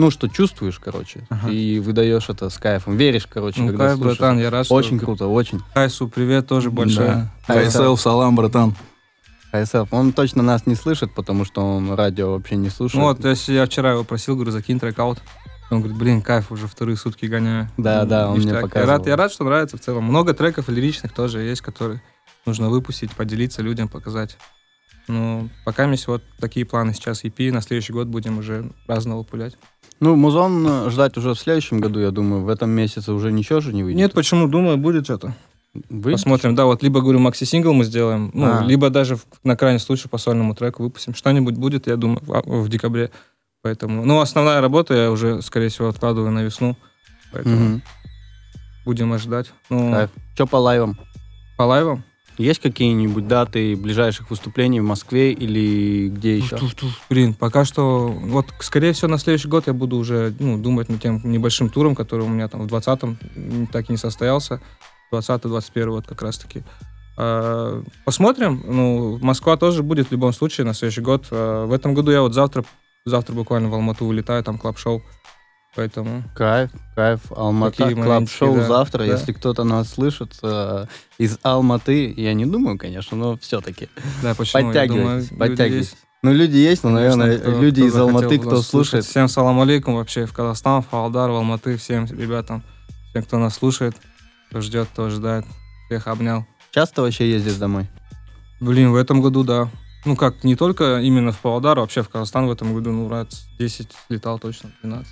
ну, 0.00 0.10
что 0.10 0.28
чувствуешь, 0.28 0.78
короче, 0.78 1.26
Ага. 1.28 1.50
и 1.50 1.78
выдаешь 1.78 2.28
это 2.28 2.48
с 2.50 2.58
кайфом. 2.58 2.96
Веришь, 2.96 3.26
короче, 3.26 3.60
Ну, 3.60 3.68
когда 3.68 3.88
кайф, 3.88 3.96
слушаешь. 3.98 4.18
братан, 4.18 4.38
я 4.38 4.50
рад, 4.50 4.66
что... 4.66 4.74
Очень 4.74 4.98
круто, 4.98 5.26
очень. 5.26 5.60
Кайсу, 5.74 6.08
привет 6.08 6.46
тоже 6.46 6.70
большой. 6.70 7.06
Да. 7.06 7.30
KSL, 7.48 7.96
салам, 7.96 8.34
братан. 8.36 8.74
ISF. 9.52 9.88
Он 9.90 10.12
точно 10.12 10.42
нас 10.42 10.66
не 10.66 10.74
слышит, 10.76 11.14
потому 11.14 11.44
что 11.44 11.60
он 11.62 11.92
радио 11.92 12.32
вообще 12.32 12.56
не 12.56 12.70
слушает. 12.70 13.00
Ну 13.02 13.08
вот, 13.08 13.24
если 13.24 13.52
я 13.54 13.66
вчера 13.66 13.92
его 13.92 14.04
просил, 14.04 14.34
говорю, 14.36 14.52
закинь 14.52 14.78
трек-аут. 14.78 15.18
Он 15.70 15.80
говорит, 15.80 15.98
блин, 15.98 16.22
кайф, 16.22 16.50
уже 16.50 16.66
вторые 16.66 16.96
сутки 16.96 17.26
гоняю. 17.26 17.68
Да, 17.76 18.04
да, 18.04 18.28
он 18.28 18.36
мне 18.36 18.46
Ништяк. 18.46 18.62
показывал. 18.62 18.86
Я 18.92 18.96
рад, 18.98 19.06
я 19.06 19.16
рад, 19.16 19.32
что 19.32 19.44
нравится 19.44 19.76
в 19.76 19.80
целом. 19.80 20.04
Много 20.04 20.34
треков 20.34 20.68
лиричных 20.68 21.12
тоже 21.12 21.40
есть, 21.42 21.60
которые 21.62 22.00
нужно 22.46 22.68
выпустить, 22.70 23.12
поделиться 23.12 23.62
людям, 23.62 23.88
показать. 23.88 24.36
Ну, 25.08 25.48
пока 25.64 25.84
есть 25.90 26.06
вот 26.06 26.22
такие 26.40 26.64
планы 26.64 26.94
сейчас 26.94 27.24
EP, 27.24 27.52
на 27.52 27.60
следующий 27.60 27.92
год 27.92 28.06
будем 28.08 28.38
уже 28.38 28.70
разного 28.86 29.22
пулять. 29.24 29.56
Ну, 30.00 30.16
музон 30.16 30.66
э, 30.66 30.90
ждать 30.90 31.16
уже 31.18 31.34
в 31.34 31.38
следующем 31.38 31.80
году, 31.80 32.00
я 32.00 32.10
думаю. 32.10 32.42
В 32.42 32.48
этом 32.48 32.70
месяце 32.70 33.12
уже 33.12 33.30
ничего 33.30 33.60
же 33.60 33.72
не 33.72 33.82
выйдет. 33.82 33.98
Нет, 33.98 34.12
почему? 34.14 34.48
Думаю, 34.48 34.78
будет 34.78 35.04
что-то. 35.04 35.34
Выйдет? 35.88 36.18
Посмотрим. 36.20 36.54
Да, 36.54 36.64
вот 36.64 36.82
либо, 36.82 37.00
говорю, 37.00 37.18
макси-сингл 37.20 37.72
мы 37.72 37.84
сделаем, 37.84 38.30
ну, 38.34 38.46
А. 38.60 38.64
либо 38.64 38.88
даже 38.90 39.16
в- 39.16 39.26
на 39.44 39.56
крайний 39.56 39.78
случай 39.78 40.08
по 40.08 40.18
сольному 40.18 40.54
треку 40.54 40.82
выпустим. 40.82 41.14
Что-нибудь 41.14 41.54
будет, 41.56 41.86
я 41.86 41.96
думаю, 41.96 42.20
в, 42.22 42.32
а, 42.32 42.42
в 42.42 42.68
декабре. 42.68 43.10
Поэтому, 43.62 44.04
ну, 44.06 44.20
основная 44.20 44.60
работа 44.62 44.94
я 44.94 45.10
уже, 45.10 45.42
скорее 45.42 45.68
всего, 45.68 45.88
откладываю 45.88 46.30
на 46.32 46.42
весну. 46.42 46.76
Поэтому 47.32 47.56
Мгм. 47.56 47.82
будем 48.86 49.12
ожидать. 49.12 49.52
Ну, 49.68 49.92
Кайф. 49.92 50.10
Че 50.36 50.46
по 50.46 50.56
лайвам? 50.56 50.98
по 51.58 51.62
лайвам? 51.64 52.02
Есть 52.38 52.60
какие-нибудь 52.60 53.28
даты 53.28 53.76
ближайших 53.76 54.30
выступлений 54.30 54.80
в 54.80 54.84
Москве 54.84 55.32
или 55.32 56.08
где 56.08 56.36
еще? 56.38 56.56
Блин, 57.10 57.34
пока 57.34 57.64
что, 57.64 58.08
вот, 58.08 58.46
скорее 58.60 58.92
всего, 58.92 59.08
на 59.08 59.18
следующий 59.18 59.48
год 59.48 59.66
я 59.66 59.72
буду 59.74 59.96
уже, 59.96 60.34
ну, 60.38 60.56
думать 60.56 60.88
над 60.88 61.02
тем 61.02 61.20
небольшим 61.24 61.68
туром, 61.68 61.94
который 61.94 62.24
у 62.24 62.28
меня 62.28 62.48
там 62.48 62.66
в 62.66 62.72
20-м 62.72 63.18
м, 63.36 63.66
так 63.66 63.88
и 63.88 63.92
не 63.92 63.98
состоялся. 63.98 64.60
20-21 65.12 65.90
вот 65.90 66.06
как 66.06 66.22
раз-таки. 66.22 66.62
А, 67.18 67.82
Посмотрим. 68.04 68.62
Ну, 68.66 69.18
Москва 69.20 69.56
тоже 69.56 69.82
будет 69.82 70.08
в 70.08 70.12
любом 70.12 70.32
случае 70.32 70.66
на 70.66 70.72
следующий 70.72 71.02
год. 71.02 71.26
А, 71.30 71.66
В 71.66 71.72
этом 71.72 71.92
году 71.94 72.10
я 72.10 72.22
вот 72.22 72.32
завтра, 72.32 72.64
завтра 73.04 73.34
буквально 73.34 73.68
в 73.68 73.74
Алмату 73.74 74.06
улетаю, 74.06 74.42
там 74.42 74.56
клаб-шоу. 74.56 75.02
Поэтому 75.76 76.24
Кайф, 76.34 76.70
кайф. 76.96 77.20
Алмата 77.30 77.76
Такие 77.76 77.94
Club 77.94 78.08
моментики, 78.08 78.36
Шоу 78.36 78.56
да, 78.56 78.66
завтра. 78.66 78.98
да. 78.98 79.04
Если 79.04 79.32
кто-то 79.32 79.62
нас 79.64 79.88
слышит 79.90 80.36
э, 80.42 80.86
из 81.18 81.38
Алматы, 81.42 82.12
я 82.16 82.34
не 82.34 82.44
думаю, 82.44 82.76
конечно, 82.76 83.16
но 83.16 83.36
все-таки. 83.38 83.88
да, 84.22 84.34
почему? 84.34 84.72
Думаю, 84.72 84.74
Подтягивайтесь, 84.74 85.30
люди 85.30 85.38
подтягивайтесь. 85.38 85.88
есть. 85.90 85.96
Ну, 86.22 86.32
люди 86.34 86.56
есть, 86.56 86.84
но, 86.84 86.90
Конечно, 86.94 87.16
наверное, 87.16 87.38
кто- 87.38 87.60
люди 87.62 87.80
кто 87.80 87.88
из 87.88 87.96
Алматы, 87.96 88.38
кто 88.38 88.50
нас 88.50 88.66
слушает. 88.66 89.04
Всем 89.04 89.28
салам 89.28 89.60
алейкум 89.60 89.94
вообще 89.94 90.26
в 90.26 90.32
Казахстан, 90.32 90.82
в 90.82 90.86
Павлодар, 90.88 91.30
в 91.30 91.34
Алматы, 91.36 91.76
всем 91.78 92.04
ребятам, 92.06 92.62
всем, 93.10 93.22
кто 93.22 93.38
нас 93.38 93.54
слушает, 93.54 93.94
кто 94.50 94.60
ждет, 94.60 94.88
кто 94.92 95.04
ожидает. 95.04 95.46
Всех 95.86 96.08
обнял. 96.08 96.44
Часто 96.72 97.02
вообще 97.02 97.30
ездишь 97.30 97.54
домой? 97.54 97.86
Блин, 98.60 98.90
в 98.90 98.96
этом 98.96 99.22
году, 99.22 99.44
да. 99.44 99.70
Ну 100.04 100.14
как, 100.16 100.44
не 100.44 100.56
только 100.56 100.98
именно 101.00 101.30
в 101.32 101.38
Павлодар, 101.38 101.78
а 101.78 101.82
вообще 101.82 102.02
в 102.02 102.08
Казахстан 102.08 102.46
в 102.46 102.50
этом 102.50 102.74
году, 102.74 102.90
ну, 102.90 103.08
раз 103.08 103.46
10 103.58 103.88
летал 104.10 104.38
точно, 104.38 104.70
12. 104.82 105.10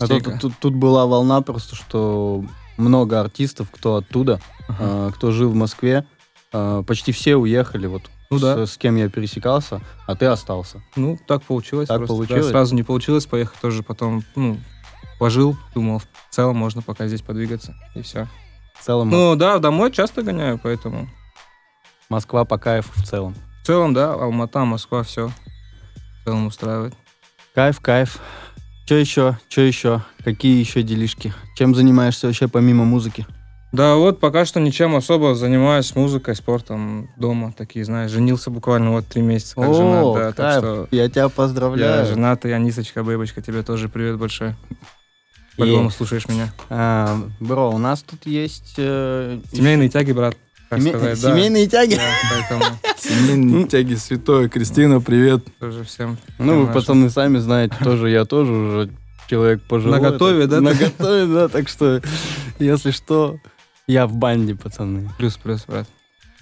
А 0.00 0.06
тут, 0.06 0.40
тут, 0.40 0.52
тут 0.60 0.74
была 0.74 1.06
волна 1.06 1.40
просто, 1.42 1.76
что 1.76 2.44
много 2.76 3.20
артистов, 3.20 3.68
кто 3.70 3.96
оттуда, 3.96 4.40
Ага. 4.68 5.08
э, 5.08 5.10
кто 5.14 5.30
жил 5.30 5.50
в 5.50 5.54
Москве, 5.54 6.04
э, 6.52 6.82
почти 6.86 7.12
все 7.12 7.36
уехали, 7.36 7.86
вот 7.86 8.02
Ну 8.30 8.38
да. 8.38 8.66
с, 8.66 8.72
с 8.72 8.76
кем 8.76 8.96
я 8.96 9.08
пересекался, 9.08 9.80
а 10.06 10.16
ты 10.16 10.26
остался. 10.26 10.82
Ну, 10.96 11.18
так 11.26 11.42
получилось. 11.42 11.88
Так 11.88 11.98
просто, 11.98 12.14
да. 12.14 12.18
получилось? 12.18 12.48
сразу 12.48 12.74
не 12.74 12.82
получилось 12.82 13.26
поехать 13.26 13.58
тоже 13.60 13.82
потом, 13.82 14.24
ну, 14.34 14.58
пожил, 15.18 15.56
думал, 15.74 16.00
в 16.00 16.06
целом 16.30 16.56
можно 16.56 16.82
пока 16.82 17.06
здесь 17.06 17.22
подвигаться, 17.22 17.74
и 17.94 18.02
все. 18.02 18.26
В 18.74 18.84
целом 18.84 19.10
Ну, 19.10 19.36
да, 19.36 19.58
домой 19.58 19.92
часто 19.92 20.22
гоняю, 20.22 20.58
поэтому... 20.62 21.08
Москва 22.10 22.44
по 22.44 22.58
кайфу 22.58 22.90
в 22.94 23.04
целом. 23.04 23.34
В 23.62 23.66
целом, 23.66 23.94
да, 23.94 24.12
Алмата, 24.12 24.64
Москва, 24.64 25.02
все. 25.04 25.28
В 25.28 26.24
целом 26.24 26.46
устраивает. 26.46 26.94
Кайф, 27.54 27.80
кайф. 27.80 28.18
Че 28.86 29.00
еще? 29.00 29.38
Че 29.48 29.62
еще? 29.62 30.02
Какие 30.24 30.60
еще 30.60 30.82
делишки? 30.82 31.32
Чем 31.56 31.74
занимаешься 31.74 32.26
вообще 32.26 32.48
помимо 32.48 32.84
музыки? 32.84 33.26
Да, 33.72 33.96
вот 33.96 34.20
пока 34.20 34.44
что 34.44 34.60
ничем 34.60 34.94
особо 34.94 35.34
занимаюсь 35.34 35.96
музыкой, 35.96 36.36
спортом 36.36 37.10
дома. 37.16 37.52
Такие, 37.56 37.84
знаешь, 37.84 38.10
женился 38.10 38.50
буквально 38.50 38.92
вот 38.92 39.06
три 39.06 39.20
месяца 39.22 39.56
как 39.56 39.74
женат, 39.74 40.14
да, 40.14 40.32
так 40.32 40.58
что 40.58 40.88
Я 40.92 41.08
тебя 41.08 41.22
я 41.22 41.28
поздравляю. 41.28 42.06
женат, 42.06 42.44
и 42.44 42.50
Анисочка, 42.52 43.02
бэбочка, 43.02 43.42
тебе 43.42 43.62
тоже 43.62 43.88
привет 43.88 44.16
большой. 44.18 44.54
По-любому 45.56 45.90
слушаешь 45.90 46.28
меня. 46.28 46.52
А, 46.68 47.16
бро, 47.40 47.70
у 47.70 47.78
нас 47.78 48.02
тут 48.02 48.26
есть... 48.26 48.74
э, 48.76 49.40
Семейные 49.52 49.88
тяги, 49.88 50.12
брат, 50.12 50.36
как 50.74 50.82
семей- 50.82 50.90
сказать, 50.96 51.22
да. 51.22 51.30
семейные 51.32 51.66
тяги? 51.66 51.94
Да, 51.96 52.02
поэтому 52.30 52.64
Семейные 52.98 53.66
тяги 53.66 53.94
святое. 53.94 54.48
Кристина, 54.48 55.00
привет. 55.00 55.44
тоже 55.58 55.84
всем. 55.84 56.16
Ну, 56.38 56.64
вы, 56.64 56.72
пацаны, 56.72 57.10
сами 57.10 57.38
знаете, 57.38 57.74
тоже 57.82 58.10
я 58.10 58.24
тоже 58.24 58.52
уже 58.52 58.90
человек 59.28 59.62
пожилой. 59.62 60.00
Наготове, 60.00 60.46
да, 60.46 60.60
На 60.60 60.74
готове, 60.74 61.26
да, 61.32 61.48
так 61.48 61.68
что, 61.68 62.00
если 62.58 62.90
что, 62.90 63.36
я 63.86 64.06
в 64.06 64.14
банде, 64.14 64.54
пацаны. 64.54 65.10
Плюс-плюс, 65.18 65.64
брат. 65.66 65.86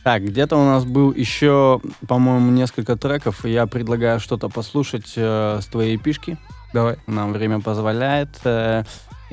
Так, 0.05 0.25
где-то 0.25 0.57
у 0.57 0.65
нас 0.65 0.85
был 0.85 1.13
еще, 1.13 1.81
по-моему, 2.09 2.51
несколько 2.51 2.97
треков, 2.97 3.45
и 3.45 3.51
я 3.51 3.67
предлагаю 3.67 4.19
что-то 4.19 4.49
послушать 4.49 5.13
э, 5.17 5.61
с 5.63 5.67
твоей 5.67 5.97
пишки. 5.97 6.39
Давай. 6.75 6.97
Нам 7.07 7.33
время 7.33 7.61
позволяет. 7.61 8.31
Э, 8.45 8.83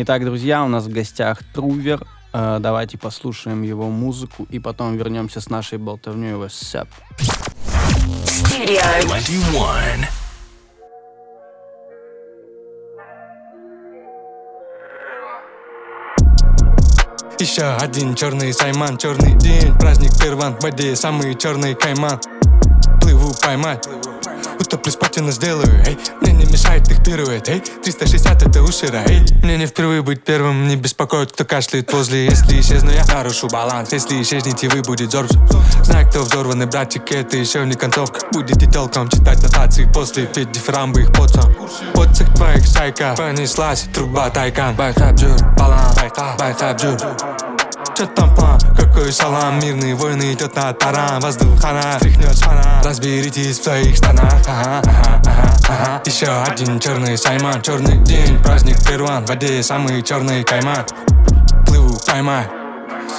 Итак, 0.02 0.24
друзья, 0.24 0.64
у 0.64 0.68
нас 0.70 0.86
в 0.86 0.92
гостях 0.94 1.40
Трувер. 1.54 2.06
Э, 2.34 2.58
Давайте 2.60 2.98
послушаем 2.98 3.64
его 3.64 3.90
музыку 3.90 4.46
и 4.50 4.60
потом 4.60 4.98
вернемся 4.98 5.42
с 5.42 5.50
нашей 5.50 5.78
болтовней 5.78 6.34
в 6.34 6.44
WhatsApp. 6.44 6.88
Studio 8.26 8.82
21. 9.04 10.08
Еще 17.40 17.64
один 17.64 18.16
черный 18.16 18.52
сайман, 18.52 18.98
черный 18.98 19.34
день 19.38 19.74
Праздник 19.80 20.12
перван, 20.22 20.58
в 20.58 20.64
воде 20.64 20.94
самый 20.98 21.36
черный 21.36 21.74
кайман 21.74 22.20
Плыву 23.00 23.34
поймать 23.42 23.88
Утоплю 24.60 24.92
спотину 24.92 25.32
сделаю, 25.32 25.84
эй. 25.86 25.98
Мне 26.22 26.34
не 26.34 26.46
мешает 26.46 26.90
их 26.90 27.04
пирует, 27.04 27.50
эй 27.50 27.62
360 27.84 28.44
это 28.44 28.62
ушира, 28.62 29.04
эй. 29.08 29.26
Мне 29.44 29.58
не 29.58 29.66
впервые 29.66 30.02
быть 30.02 30.24
первым, 30.24 30.68
не 30.68 30.76
беспокоит, 30.76 31.32
кто 31.32 31.46
кашляет 31.46 31.92
возле. 31.94 32.26
Если 32.26 32.60
исчезну 32.60 32.92
я, 32.92 33.06
нарушу 33.06 33.48
баланс. 33.48 33.92
Если 33.94 34.22
исчезнете 34.22 34.70
вы, 34.70 34.82
будет 34.82 35.12
зорб 35.12 35.32
Знаю, 35.84 36.08
кто 36.08 36.22
взорванный 36.22 36.66
братик, 36.66 37.12
это 37.12 37.38
еще 37.38 37.66
не 37.66 37.74
концовка. 37.74 38.20
Будете 38.32 38.70
толком 38.70 39.10
читать 39.10 39.42
нотации 39.42 39.90
после 39.94 40.26
Петь 40.26 40.52
дифирамбы 40.52 41.02
их 41.02 41.14
потом 41.14 41.54
Подсых 41.94 42.34
твоих 42.36 42.68
сайка 42.68 43.16
Понеслась 43.18 43.88
труба 43.94 44.30
тайкан. 44.30 44.76
Байхабджур, 44.76 45.38
баланс. 45.58 45.98
Байхабджур 46.38 47.59
Чё 48.00 48.06
там 48.06 48.34
план? 48.34 48.58
Какой 48.78 49.12
салам? 49.12 49.60
Мирные 49.60 49.94
войны 49.94 50.32
идет 50.32 50.56
на 50.56 50.72
таран. 50.72 51.20
Воздух 51.20 51.62
она 51.66 52.00
тряхнет 52.00 52.34
шпана 52.34 52.82
Разберитесь 52.82 53.60
в 53.60 53.64
своих 53.64 53.98
штанах. 53.98 54.36
Ага, 54.48 54.82
ага, 54.86 55.22
ага, 55.26 55.58
ага. 55.68 56.02
Еще 56.06 56.28
один 56.28 56.80
черный 56.80 57.18
сайман 57.18 57.62
Черный 57.62 57.98
день, 57.98 58.42
праздник 58.42 58.78
перван. 58.88 59.26
В 59.26 59.28
воде 59.28 59.62
самый 59.64 60.02
черный 60.02 60.46
кайман 60.46 60.86
Плыву, 61.68 62.00
поймай 62.08 62.48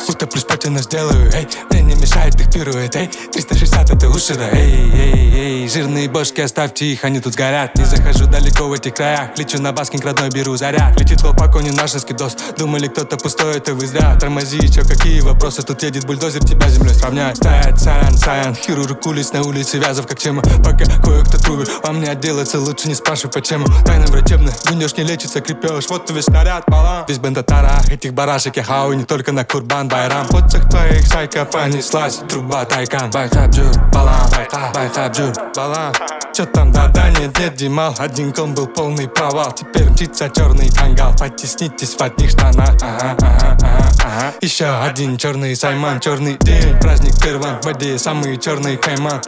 Утоплю 0.09 0.41
спотину 0.41 0.79
сделаю, 0.79 1.31
эй. 1.35 1.47
Мне 1.71 1.83
не 1.83 1.95
мешает 1.97 2.41
их 2.41 2.51
пирует, 2.51 2.97
эй 2.97 3.09
360 3.09 3.91
это 3.91 4.09
ушира, 4.09 4.49
эй, 4.53 4.91
эй, 4.95 5.35
эй 5.35 5.60
Жирные 5.73 6.09
бошки 6.09 6.41
оставьте 6.41 6.87
их, 6.87 7.05
они 7.05 7.21
тут 7.21 7.35
сгорят. 7.35 7.77
Не 7.77 7.85
захожу 7.85 8.27
далеко 8.27 8.65
в 8.65 8.73
этих 8.73 8.93
краях 8.93 9.39
Лечу 9.39 9.63
на 9.63 9.71
баскинг 9.71 10.05
родной, 10.05 10.29
беру 10.29 10.57
заряд. 10.57 10.99
Летит 10.99 11.23
колпак, 11.23 11.55
он 11.55 11.63
не 11.63 11.71
наш 11.71 11.93
скидос 11.93 12.37
Думали 12.59 12.89
кто-то 12.89 13.17
пустой, 13.17 13.59
это 13.59 13.75
вы 13.75 13.87
зря. 13.87 14.17
Тормози, 14.19 14.69
чё, 14.69 14.83
какие 14.83 15.21
вопросы 15.21 15.63
Тут 15.63 15.85
едет 15.85 16.07
бульдозер, 16.07 16.41
тебя 16.41 16.69
землей 16.69 16.93
сравняет 16.93 17.39
Тает, 17.39 17.79
саян, 17.79 18.17
саян 18.17 18.57
Хирург 18.57 19.07
улиц 19.07 19.33
на 19.33 19.43
улице 19.43 19.79
Вязов 19.79 20.09
как 20.09 20.19
тема 20.19 20.43
Пока 20.65 20.87
кое-кто 20.87 21.39
трубит 21.39 21.71
Вам 21.85 22.01
не 22.01 22.09
отделаться, 22.09 22.59
лучше 22.59 22.89
не 22.89 22.97
спрашивай 22.97 23.31
почему. 23.31 23.67
Тайна 23.87 24.07
врачебная, 24.07 24.53
гунешь 24.69 24.97
не 24.97 25.05
лечится, 25.05 25.41
крепеж 25.41 25.87
Вот 25.89 26.11
весь 26.11 26.25
снаряд, 26.25 26.65
балан. 26.67 27.05
Весь 27.07 27.19
бенд 27.19 27.37
татара, 27.37 27.81
этих 27.89 28.13
барашек 28.13 28.57
я 28.57 28.65
хау 28.65 28.93
Не 28.93 29.05
только 29.05 29.31
на 29.31 29.45
Курбан, 29.45 29.87
Байрам. 29.87 30.27
Всех 30.49 30.69
твоих 30.69 31.07
сайка 31.07 31.45
понеслась 31.45 32.19
Труба 32.29 32.65
тайкан, 32.65 33.09
байхабджур, 33.13 33.71
балан. 33.93 34.29
Байхабджур, 34.75 35.33
балан 35.61 35.95
Чё 36.35 36.47
там, 36.47 36.73
да-да, 36.73 37.11
нет, 37.11 37.39
нет, 37.39 37.55
Димал 37.55 37.95
Один 37.99 38.33
ком 38.33 38.55
был 38.55 38.67
полный 38.67 39.09
провал. 39.09 39.53
Теперь 39.53 39.91
мчится 39.91 40.31
черный 40.31 40.71
кангал 40.71 41.15
Потеснитесь 41.19 41.95
в 41.95 42.01
одних 42.01 42.31
штанах. 42.31 42.75
Ага, 42.83 43.17
ага, 43.19 43.57
ага. 44.03 44.33
Еще 44.41 44.67
один 44.67 45.17
черный 45.17 45.55
сайман 45.57 46.01
Черный 46.01 46.37
день, 46.41 46.79
праздник 46.81 47.21
перван 47.23 47.61
В 47.61 47.65
воде 47.67 47.99
самый 47.99 48.39
черный 48.39 48.77
кайман 48.77 49.21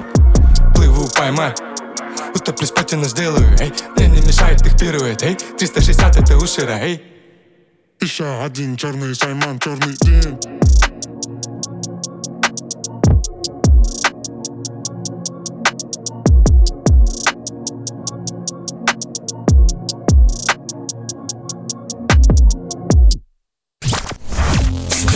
Плыву 0.74 1.08
поймать 1.14 1.60
Утоплю 2.34 2.66
спотину 2.66 3.04
сделаю, 3.04 3.56
эй. 3.60 3.72
Мне 3.96 4.08
не 4.08 4.26
мешает 4.26 4.64
их 4.66 4.78
пирует, 4.78 5.22
эй. 5.22 5.34
360 5.34 6.16
это 6.16 6.36
уширо, 6.36 6.78
эй. 6.80 7.02
Еще 8.00 8.24
один 8.42 8.76
черный 8.76 9.14
сайман, 9.14 9.58
черный 9.58 9.94
день. 10.00 10.38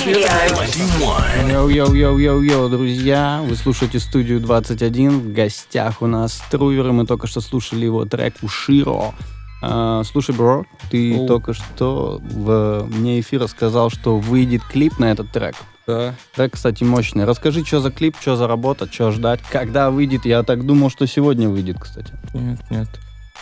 Йоу-йоу-йоу-йоу-йоу, 0.07 2.69
друзья, 2.69 3.43
вы 3.45 3.57
слушаете 3.57 3.99
студию 3.99 4.41
21, 4.41 5.19
в 5.19 5.33
гостях 5.33 6.01
у 6.01 6.07
нас 6.07 6.41
Трувер, 6.49 6.87
и 6.87 6.93
мы 6.93 7.07
только 7.07 7.27
что 7.27 7.41
слушали 7.41 7.87
его 7.87 8.05
трек 8.05 8.37
«Уширо». 8.41 9.15
А, 9.63 10.05
слушай, 10.05 10.33
бро, 10.33 10.65
ты 10.93 11.19
Оу. 11.19 11.27
только 11.27 11.55
что 11.55 12.21
в 12.23 12.85
вне 12.85 13.19
эфира 13.19 13.49
сказал, 13.49 13.91
что 13.91 14.19
выйдет 14.19 14.63
клип 14.63 15.01
на 15.01 15.11
этот 15.11 15.33
трек. 15.33 15.57
Да. 15.89 16.15
Трек, 16.37 16.53
кстати, 16.53 16.85
мощный. 16.85 17.25
Расскажи, 17.25 17.65
что 17.65 17.81
за 17.81 17.91
клип, 17.91 18.15
что 18.21 18.37
за 18.37 18.47
работа, 18.47 18.87
что 18.91 19.11
ждать, 19.11 19.41
когда 19.51 19.91
выйдет. 19.91 20.25
Я 20.25 20.45
так 20.45 20.65
думал, 20.65 20.89
что 20.89 21.07
сегодня 21.07 21.49
выйдет, 21.49 21.81
кстати. 21.81 22.13
Нет, 22.33 22.61
нет. 22.71 22.89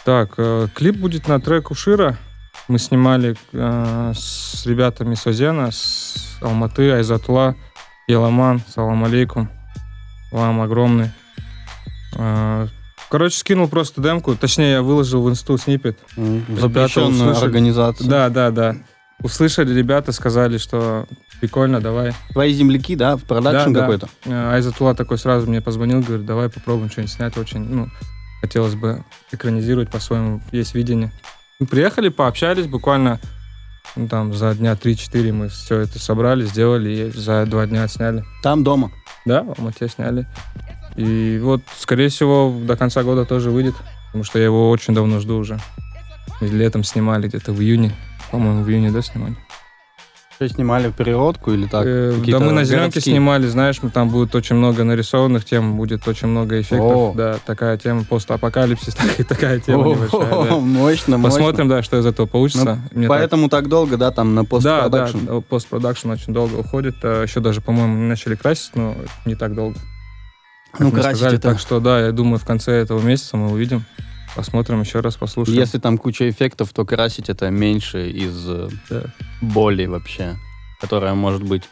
Так, 0.06 0.32
э, 0.38 0.68
клип 0.74 0.96
будет 0.96 1.28
на 1.28 1.42
трек 1.42 1.70
Ушира. 1.70 2.16
Мы 2.68 2.78
снимали 2.78 3.36
э, 3.52 4.12
с 4.16 4.64
ребятами 4.66 5.14
с 5.14 5.26
Озена, 5.26 5.70
с 5.70 6.38
Алматы, 6.40 6.90
Айзатула, 6.92 7.56
Еламан, 8.08 8.62
салам 8.68 9.04
алейкум. 9.04 9.50
Вам 10.32 10.60
огромный. 10.62 11.10
Э, 12.16 12.66
короче, 13.10 13.36
скинул 13.38 13.68
просто 13.68 14.00
демку. 14.00 14.34
Точнее, 14.34 14.72
я 14.72 14.82
выложил 14.82 15.22
в 15.22 15.30
инсту 15.30 15.58
снипет. 15.58 15.98
Ребята 16.16 16.60
Запрещенную 16.60 17.12
услышали. 17.30 17.44
организацию. 17.44 18.08
Да, 18.08 18.28
да, 18.30 18.50
да. 18.50 18.76
Услышали 19.22 19.72
ребята, 19.74 20.12
сказали, 20.12 20.56
что 20.58 21.06
прикольно, 21.40 21.80
давай. 21.80 22.12
Твои 22.32 22.52
земляки, 22.52 22.96
да, 22.96 23.16
в 23.16 23.24
продакшн 23.24 23.72
Да, 23.72 23.74
да. 23.74 23.80
какой-то? 23.80 24.08
Э, 24.24 24.52
Айзатула 24.54 24.94
такой 24.94 25.18
сразу 25.18 25.46
мне 25.48 25.60
позвонил, 25.60 26.00
говорит, 26.00 26.24
давай 26.24 26.48
попробуем 26.48 26.90
что-нибудь 26.90 27.12
снять. 27.12 27.36
Очень, 27.36 27.60
ну, 27.68 27.88
хотелось 28.40 28.74
бы 28.74 29.04
экранизировать 29.32 29.90
по-своему. 29.90 30.40
Есть 30.50 30.74
видение. 30.74 31.12
Мы 31.60 31.66
приехали, 31.66 32.08
пообщались, 32.08 32.66
буквально 32.66 33.20
ну, 33.94 34.08
там 34.08 34.34
за 34.34 34.54
дня 34.56 34.72
3-4 34.72 35.32
мы 35.32 35.48
все 35.48 35.80
это 35.80 36.00
собрали, 36.00 36.44
сделали 36.44 36.90
и 36.90 37.10
за 37.10 37.46
два 37.46 37.66
дня 37.66 37.86
сняли. 37.86 38.24
Там 38.42 38.64
дома. 38.64 38.90
Да, 39.24 39.44
в 39.44 39.50
Алмате 39.58 39.88
сняли. 39.88 40.26
И 40.96 41.38
вот, 41.40 41.62
скорее 41.76 42.08
всего, 42.08 42.52
до 42.60 42.76
конца 42.76 43.04
года 43.04 43.24
тоже 43.24 43.50
выйдет, 43.50 43.74
потому 44.06 44.24
что 44.24 44.40
я 44.40 44.46
его 44.46 44.68
очень 44.68 44.94
давно 44.94 45.20
жду 45.20 45.36
уже. 45.36 45.60
И 46.40 46.46
летом 46.46 46.82
снимали 46.82 47.28
где-то 47.28 47.52
в 47.52 47.60
июне. 47.60 47.94
По-моему, 48.32 48.64
в 48.64 48.68
июне, 48.68 48.90
да, 48.90 49.00
снимали? 49.00 49.36
Что, 50.36 50.48
снимали 50.48 50.90
переводку 50.90 51.52
или 51.52 51.66
так? 51.66 51.84
Э, 51.86 52.12
да 52.26 52.40
мы 52.40 52.50
на 52.52 52.64
зеленке 52.64 52.94
городские? 52.94 53.14
снимали, 53.14 53.46
знаешь, 53.46 53.80
мы 53.82 53.90
там 53.90 54.08
будет 54.10 54.34
очень 54.34 54.56
много 54.56 54.82
нарисованных 54.82 55.44
тем, 55.44 55.76
будет 55.76 56.06
очень 56.08 56.26
много 56.28 56.60
эффектов. 56.60 56.80
О. 56.92 57.14
Да, 57.16 57.36
такая 57.46 57.78
тема, 57.78 58.04
постапокалипсис, 58.04 58.94
так- 59.16 59.26
такая 59.28 59.60
тема 59.60 59.86
небольшая. 59.88 60.32
О, 60.34 60.44
да. 60.44 60.56
Мощно, 60.56 61.18
мощно. 61.18 61.38
Посмотрим, 61.38 61.68
да, 61.68 61.82
что 61.82 61.98
из 61.98 62.06
этого 62.06 62.26
получится. 62.26 62.80
Мне 62.92 63.06
так- 63.06 63.16
Поэтому 63.16 63.48
так 63.48 63.68
долго, 63.68 63.96
да, 63.96 64.10
там 64.10 64.34
на 64.34 64.42
Да, 64.42 64.48
да, 64.48 64.50
постпродакшн? 64.50 65.18
да, 65.26 65.40
постпродакшн 65.40 66.10
очень 66.10 66.32
долго 66.32 66.56
уходит. 66.56 66.96
А 67.04 67.22
Еще 67.22 67.40
даже, 67.40 67.60
по-моему, 67.60 67.94
начали 68.08 68.34
красить, 68.34 68.72
но 68.74 68.96
не 69.24 69.36
так 69.36 69.54
долго. 69.54 69.76
как 70.72 70.80
Ну, 70.80 70.90
красить 70.90 71.10
сказали. 71.18 71.36
это- 71.38 71.50
Так 71.50 71.60
что, 71.60 71.78
да, 71.78 72.00
я 72.04 72.10
думаю, 72.10 72.38
в 72.38 72.44
конце 72.44 72.72
этого 72.72 73.00
месяца 73.00 73.36
мы 73.36 73.52
увидим. 73.52 73.84
Посмотрим 74.34 74.80
еще 74.80 75.00
раз, 75.00 75.16
послушаем. 75.16 75.58
Если 75.58 75.78
там 75.78 75.96
куча 75.98 76.28
эффектов, 76.28 76.72
то 76.72 76.84
красить 76.84 77.28
это 77.28 77.50
меньше 77.50 78.10
из 78.10 78.44
э, 78.48 78.68
Да. 78.90 79.02
боли 79.40 79.86
вообще, 79.86 80.36
которая 80.80 81.14
может 81.14 81.42
быть. 81.44 81.62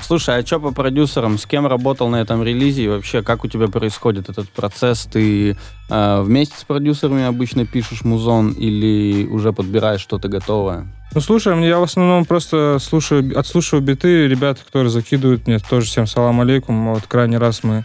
Слушай, 0.00 0.38
а 0.38 0.46
что 0.46 0.58
по 0.58 0.72
продюсерам? 0.72 1.36
С 1.38 1.46
кем 1.46 1.66
работал 1.66 2.08
на 2.08 2.16
этом 2.20 2.42
релизе? 2.42 2.84
И 2.84 2.88
вообще, 2.88 3.22
как 3.22 3.44
у 3.44 3.48
тебя 3.48 3.68
происходит 3.68 4.28
этот 4.30 4.48
процесс? 4.50 5.06
Ты 5.12 5.56
э, 5.90 6.22
вместе 6.22 6.56
с 6.58 6.64
продюсерами 6.64 7.24
обычно 7.24 7.66
пишешь 7.66 8.02
музон 8.02 8.52
или 8.52 9.26
уже 9.26 9.52
подбираешь 9.52 10.00
что-то 10.00 10.28
готовое? 10.28 10.86
Ну, 11.14 11.20
слушай, 11.20 11.54
я 11.68 11.78
в 11.78 11.82
основном 11.82 12.24
просто 12.24 12.78
слушаю, 12.80 13.38
отслушиваю 13.38 13.82
биты. 13.84 14.26
Ребята, 14.28 14.64
которые 14.64 14.90
закидывают 14.90 15.46
мне, 15.46 15.58
тоже 15.58 15.86
всем 15.86 16.06
салам 16.06 16.40
алейкум. 16.40 16.94
Вот 16.94 17.02
крайний 17.06 17.36
раз 17.38 17.62
мы 17.62 17.84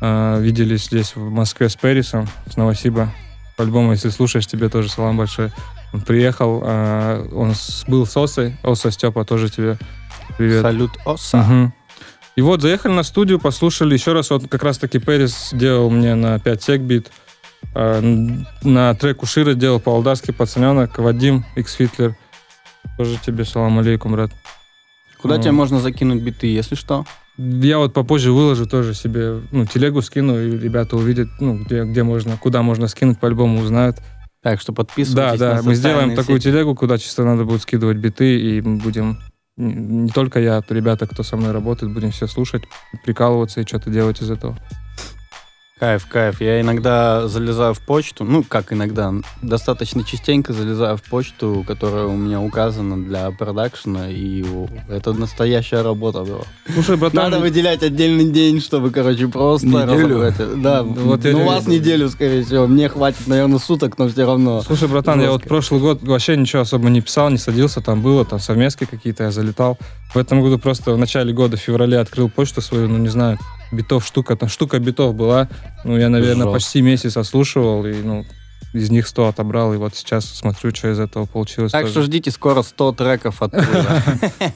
э, 0.00 0.40
виделись 0.40 0.84
здесь, 0.86 1.16
в 1.16 1.30
Москве, 1.30 1.68
с 1.68 1.76
Пэрисом, 1.76 2.28
с 2.46 2.56
Новосиба. 2.56 3.10
По-любому, 3.56 3.92
если 3.92 4.08
слушаешь, 4.10 4.46
тебе 4.46 4.68
тоже 4.68 4.88
салам 4.90 5.16
большой. 5.16 5.52
Он 5.92 6.00
приехал, 6.00 6.62
э, 6.64 7.28
он 7.32 7.54
с- 7.54 7.84
был 7.86 8.04
с 8.06 8.16
Осой. 8.16 8.56
Оса 8.62 8.90
Степа, 8.90 9.24
тоже 9.24 9.48
тебе 9.48 9.78
привет. 10.36 10.62
Салют, 10.62 10.90
Оса. 11.04 11.38
Мгм. 11.42 11.72
И 12.36 12.40
вот 12.42 12.62
заехали 12.62 12.92
на 12.92 13.04
студию, 13.04 13.38
послушали 13.38 13.94
еще 13.94 14.12
раз. 14.12 14.30
Вот 14.30 14.48
как 14.48 14.64
раз-таки 14.64 14.98
Пэрис 14.98 15.50
делал 15.52 15.88
мне 15.90 16.16
на 16.16 16.40
5 16.40 16.62
сек 16.64 16.80
бит. 16.80 17.12
Н- 17.74 18.46
На 18.62 18.94
треку 18.94 19.26
Шира 19.26 19.54
делал 19.54 19.78
по-алдарски 19.80 20.32
пацаненок, 20.32 20.98
Вадим, 20.98 21.44
X 21.56 21.74
Фитлер. 21.74 22.16
Тоже 22.98 23.18
тебе 23.24 23.44
салам 23.44 23.78
алейкум, 23.78 24.12
брат. 24.12 24.30
Куда 25.22 25.36
Ну. 25.36 25.42
тебе 25.42 25.52
можно 25.52 25.80
закинуть 25.80 26.22
биты, 26.22 26.48
если 26.48 26.74
что? 26.74 27.06
Я 27.36 27.78
вот 27.78 27.92
попозже 27.92 28.32
выложу 28.32 28.66
тоже 28.66 28.94
себе, 28.94 29.40
ну, 29.50 29.66
телегу 29.66 30.02
скину, 30.02 30.38
и 30.40 30.56
ребята 30.56 30.96
увидят, 30.96 31.28
ну, 31.40 31.58
где, 31.58 31.84
где 31.84 32.02
можно, 32.04 32.36
куда 32.36 32.62
можно 32.62 32.86
скинуть, 32.86 33.18
по-любому 33.18 33.60
узнают. 33.60 33.96
Так 34.42 34.60
что 34.60 34.72
Да, 34.72 34.76
подписывайтесь 34.76 35.40
да, 35.40 35.54
на 35.56 35.62
мы 35.62 35.74
сделаем 35.74 35.96
социальные 36.10 36.16
такую 36.16 36.38
сети. 36.38 36.50
телегу, 36.52 36.74
куда 36.74 36.98
чисто 36.98 37.24
надо 37.24 37.44
будет 37.44 37.62
скидывать 37.62 37.96
биты, 37.96 38.38
и 38.38 38.60
мы 38.60 38.76
будем, 38.76 39.18
не 39.56 40.10
только 40.10 40.38
я, 40.38 40.58
а 40.58 40.64
ребята, 40.68 41.06
кто 41.06 41.22
со 41.22 41.36
мной 41.36 41.50
работает, 41.50 41.92
будем 41.92 42.12
все 42.12 42.26
слушать, 42.28 42.62
прикалываться 43.04 43.60
и 43.60 43.66
что-то 43.66 43.90
делать 43.90 44.20
из 44.22 44.30
этого. 44.30 44.56
Кайф, 45.80 46.06
кайф. 46.06 46.40
Я 46.40 46.60
иногда 46.60 47.26
залезаю 47.26 47.74
в 47.74 47.80
почту, 47.80 48.22
ну, 48.22 48.44
как 48.44 48.72
иногда, 48.72 49.12
достаточно 49.42 50.04
частенько 50.04 50.52
залезаю 50.52 50.96
в 50.96 51.02
почту, 51.02 51.64
которая 51.66 52.04
у 52.04 52.14
меня 52.16 52.40
указана 52.40 52.96
для 53.04 53.28
продакшена, 53.32 54.08
и 54.08 54.44
это 54.88 55.12
настоящая 55.12 55.82
работа 55.82 56.22
была. 56.22 56.44
Слушай, 56.72 56.96
братан, 56.96 57.24
Надо 57.28 57.40
выделять 57.40 57.82
отдельный 57.82 58.30
день, 58.30 58.60
чтобы, 58.60 58.92
короче, 58.92 59.26
просто 59.26 59.66
Неделю? 59.66 60.20
разобрать. 60.20 60.62
Да, 60.62 60.84
Вот 60.84 61.24
я 61.24 61.32
ну, 61.32 61.42
у 61.42 61.46
вас 61.46 61.66
неделю, 61.66 62.08
скорее 62.08 62.44
всего. 62.44 62.68
Мне 62.68 62.88
хватит, 62.88 63.26
наверное, 63.26 63.58
суток, 63.58 63.98
но 63.98 64.08
все 64.08 64.24
равно. 64.26 64.62
Слушай, 64.62 64.86
братан, 64.86 65.20
я 65.20 65.32
вот 65.32 65.40
Жестко. 65.40 65.48
прошлый 65.48 65.80
год 65.80 66.02
вообще 66.04 66.36
ничего 66.36 66.62
особо 66.62 66.88
не 66.88 67.00
писал, 67.00 67.30
не 67.30 67.38
садился, 67.38 67.80
там 67.80 68.00
было, 68.00 68.24
там 68.24 68.38
совместки 68.38 68.84
какие-то, 68.84 69.24
я 69.24 69.32
залетал. 69.32 69.76
В 70.14 70.18
этом 70.18 70.40
году 70.40 70.56
просто 70.60 70.92
в 70.92 70.98
начале 70.98 71.32
года, 71.32 71.56
в 71.56 71.60
феврале, 71.60 71.98
открыл 71.98 72.28
почту 72.30 72.60
свою, 72.60 72.86
ну, 72.88 72.98
не 72.98 73.08
знаю, 73.08 73.40
битов 73.72 74.04
штука, 74.06 74.36
там 74.36 74.48
штука 74.48 74.78
битов 74.78 75.14
была. 75.14 75.48
Ну, 75.84 75.96
я, 75.96 76.08
наверное, 76.08 76.46
Жестко. 76.46 76.52
почти 76.52 76.82
месяц 76.82 77.16
отслушивал, 77.16 77.84
и, 77.86 77.94
ну, 78.02 78.24
из 78.74 78.90
них 78.90 79.06
100 79.06 79.28
отобрал, 79.28 79.72
и 79.72 79.76
вот 79.76 79.94
сейчас 79.94 80.24
смотрю, 80.24 80.74
что 80.74 80.90
из 80.90 80.98
этого 80.98 81.26
получилось. 81.26 81.72
Так 81.72 81.82
тоже. 81.82 81.92
что 81.92 82.02
ждите 82.02 82.30
скоро 82.30 82.62
100 82.62 82.92
треков 82.92 83.40
оттуда. 83.40 84.02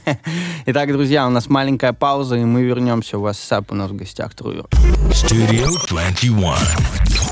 Итак, 0.65 0.91
друзья, 0.91 1.25
у 1.25 1.29
нас 1.29 1.47
маленькая 1.47 1.93
пауза, 1.93 2.35
и 2.35 2.43
мы 2.43 2.63
вернемся 2.63 3.17
в 3.17 3.25
WhatsApp. 3.25 3.65
У 3.69 3.75
нас 3.75 3.89
в 3.91 3.95
гостях. 3.95 4.33
Studio 4.33 5.87
21. 5.89 7.28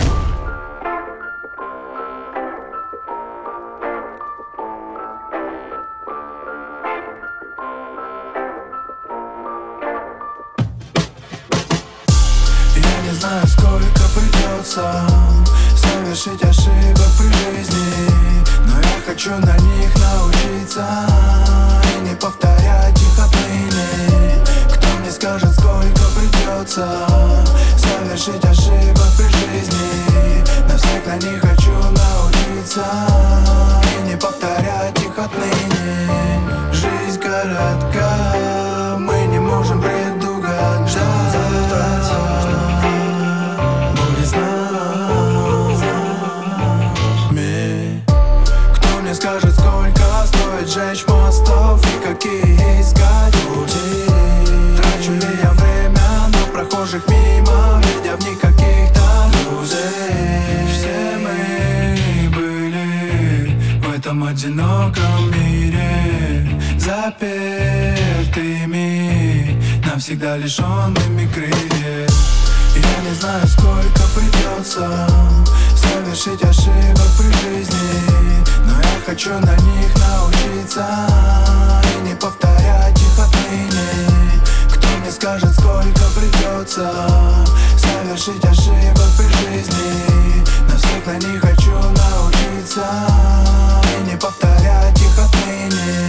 Совершить 16.18 16.44
ошибок 16.44 17.12
при 17.20 17.28
жизни 17.28 18.10
Но 18.66 18.80
я 18.80 19.02
хочу 19.06 19.30
на 19.30 19.56
них 19.56 19.94
научиться 20.00 20.84
И 21.96 22.10
не 22.10 22.16
повторять 22.16 23.00
их 23.00 23.20
отныне. 23.24 24.44
Кто 24.68 24.88
мне 25.00 25.12
скажет, 25.12 25.54
сколько 25.54 26.02
придется 26.16 26.88
Совершить 27.78 28.44
ошибок 28.44 29.12
при 29.16 29.28
жизни? 29.28 30.44
Навсех 30.68 31.06
на 31.06 31.18
них 31.18 31.40
хочу 31.40 31.72
научиться 31.72 32.84
И 33.84 34.10
не 34.10 34.18
повторять 34.18 35.00
их 35.00 35.20
отныне 35.20 35.57
одиноком 64.48 65.32
мире 65.32 66.48
Запертыми, 66.80 67.12
навсегда 69.86 70.38
лишенными 70.38 71.28
крыльев 71.34 72.10
я 72.76 73.10
не 73.10 73.16
знаю, 73.16 73.48
сколько 73.48 74.04
придется 74.16 75.08
Совершить 75.76 76.44
ошибок 76.44 77.10
при 77.18 77.32
жизни 77.42 78.46
Но 78.66 78.74
я 78.78 79.02
хочу 79.06 79.32
на 79.32 79.56
них 79.56 79.96
научиться 79.96 80.86
И 81.84 82.08
не 82.08 82.16
повторять 82.16 83.02
их 83.02 83.20
отныне. 83.20 83.90
Кто 84.72 84.88
мне 85.00 85.12
скажет, 85.12 85.52
сколько 85.54 86.06
придется 86.16 86.92
Совершить 87.78 88.46
ошибок 88.46 89.10
при 89.18 89.28
жизни 89.50 90.28
Навсех 90.78 91.08
на 91.08 91.14
них 91.28 91.42
хочу 91.42 91.72
научиться. 91.72 92.86
И 93.98 94.12
не 94.12 94.16
повторять 94.16 95.02
их 95.02 95.18
отныне 95.18 96.07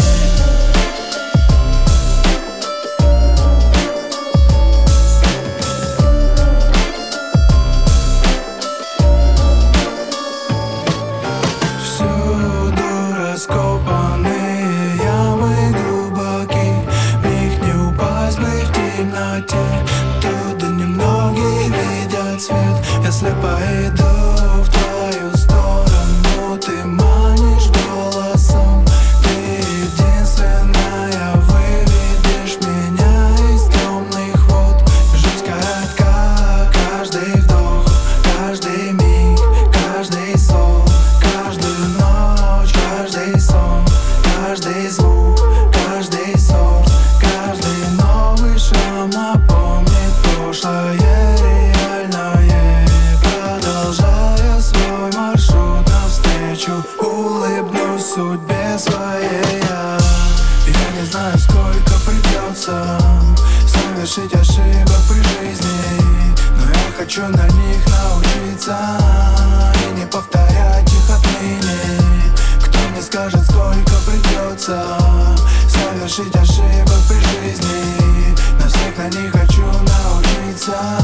ошибок 76.36 77.00
при 77.08 77.18
жизни. 77.18 78.36
На 78.60 78.68
всех 78.68 78.98
на 78.98 79.08
них 79.08 79.32
хочу 79.32 79.64
научиться 79.64 80.97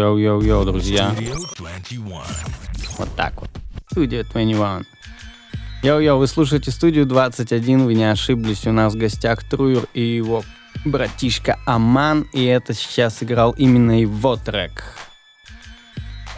Йоу-йоу-йоу, 0.00 0.64
друзья. 0.64 1.14
Studio 1.14 1.46
21. 1.58 2.12
Вот 2.98 3.08
так 3.16 3.34
вот. 3.40 3.50
Студия 3.90 4.24
21. 4.24 4.86
Йоу-йоу, 5.82 6.18
вы 6.18 6.26
слушаете 6.26 6.70
студию 6.70 7.04
21, 7.04 7.84
вы 7.84 7.94
не 7.94 8.10
ошиблись, 8.10 8.66
у 8.66 8.72
нас 8.72 8.94
в 8.94 8.98
гостях 8.98 9.44
Truwer 9.44 9.86
и 9.92 10.02
его 10.02 10.42
братишка 10.84 11.58
Аман, 11.66 12.26
и 12.32 12.44
это 12.44 12.72
сейчас 12.72 13.22
играл 13.22 13.52
именно 13.52 14.00
его 14.00 14.36
трек. 14.36 14.96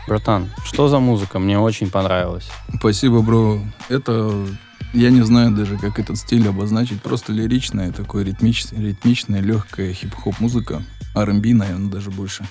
Братан, 0.09 0.51
что 0.65 0.89
за 0.89 0.99
музыка? 0.99 1.39
Мне 1.39 1.59
очень 1.59 1.89
понравилось. 1.89 2.49
Спасибо, 2.79 3.23
бро. 3.23 3.61
Это, 3.89 4.45
я 4.93 5.11
не 5.11 5.23
знаю 5.23 5.53
даже, 5.53 5.79
как 5.79 6.01
этот 6.01 6.19
стиль 6.19 6.49
обозначить. 6.49 7.01
Просто 7.01 7.33
лиричная, 7.33 7.93
такой 7.93 8.25
ритмичная, 8.25 8.81
ритмичная 8.81 9.41
легкая 9.41 9.93
хип-хоп 9.93 10.41
музыка. 10.41 10.83
R&B, 11.15 11.55
наверное, 11.55 11.91
даже 11.91 12.11
больше. 12.11 12.45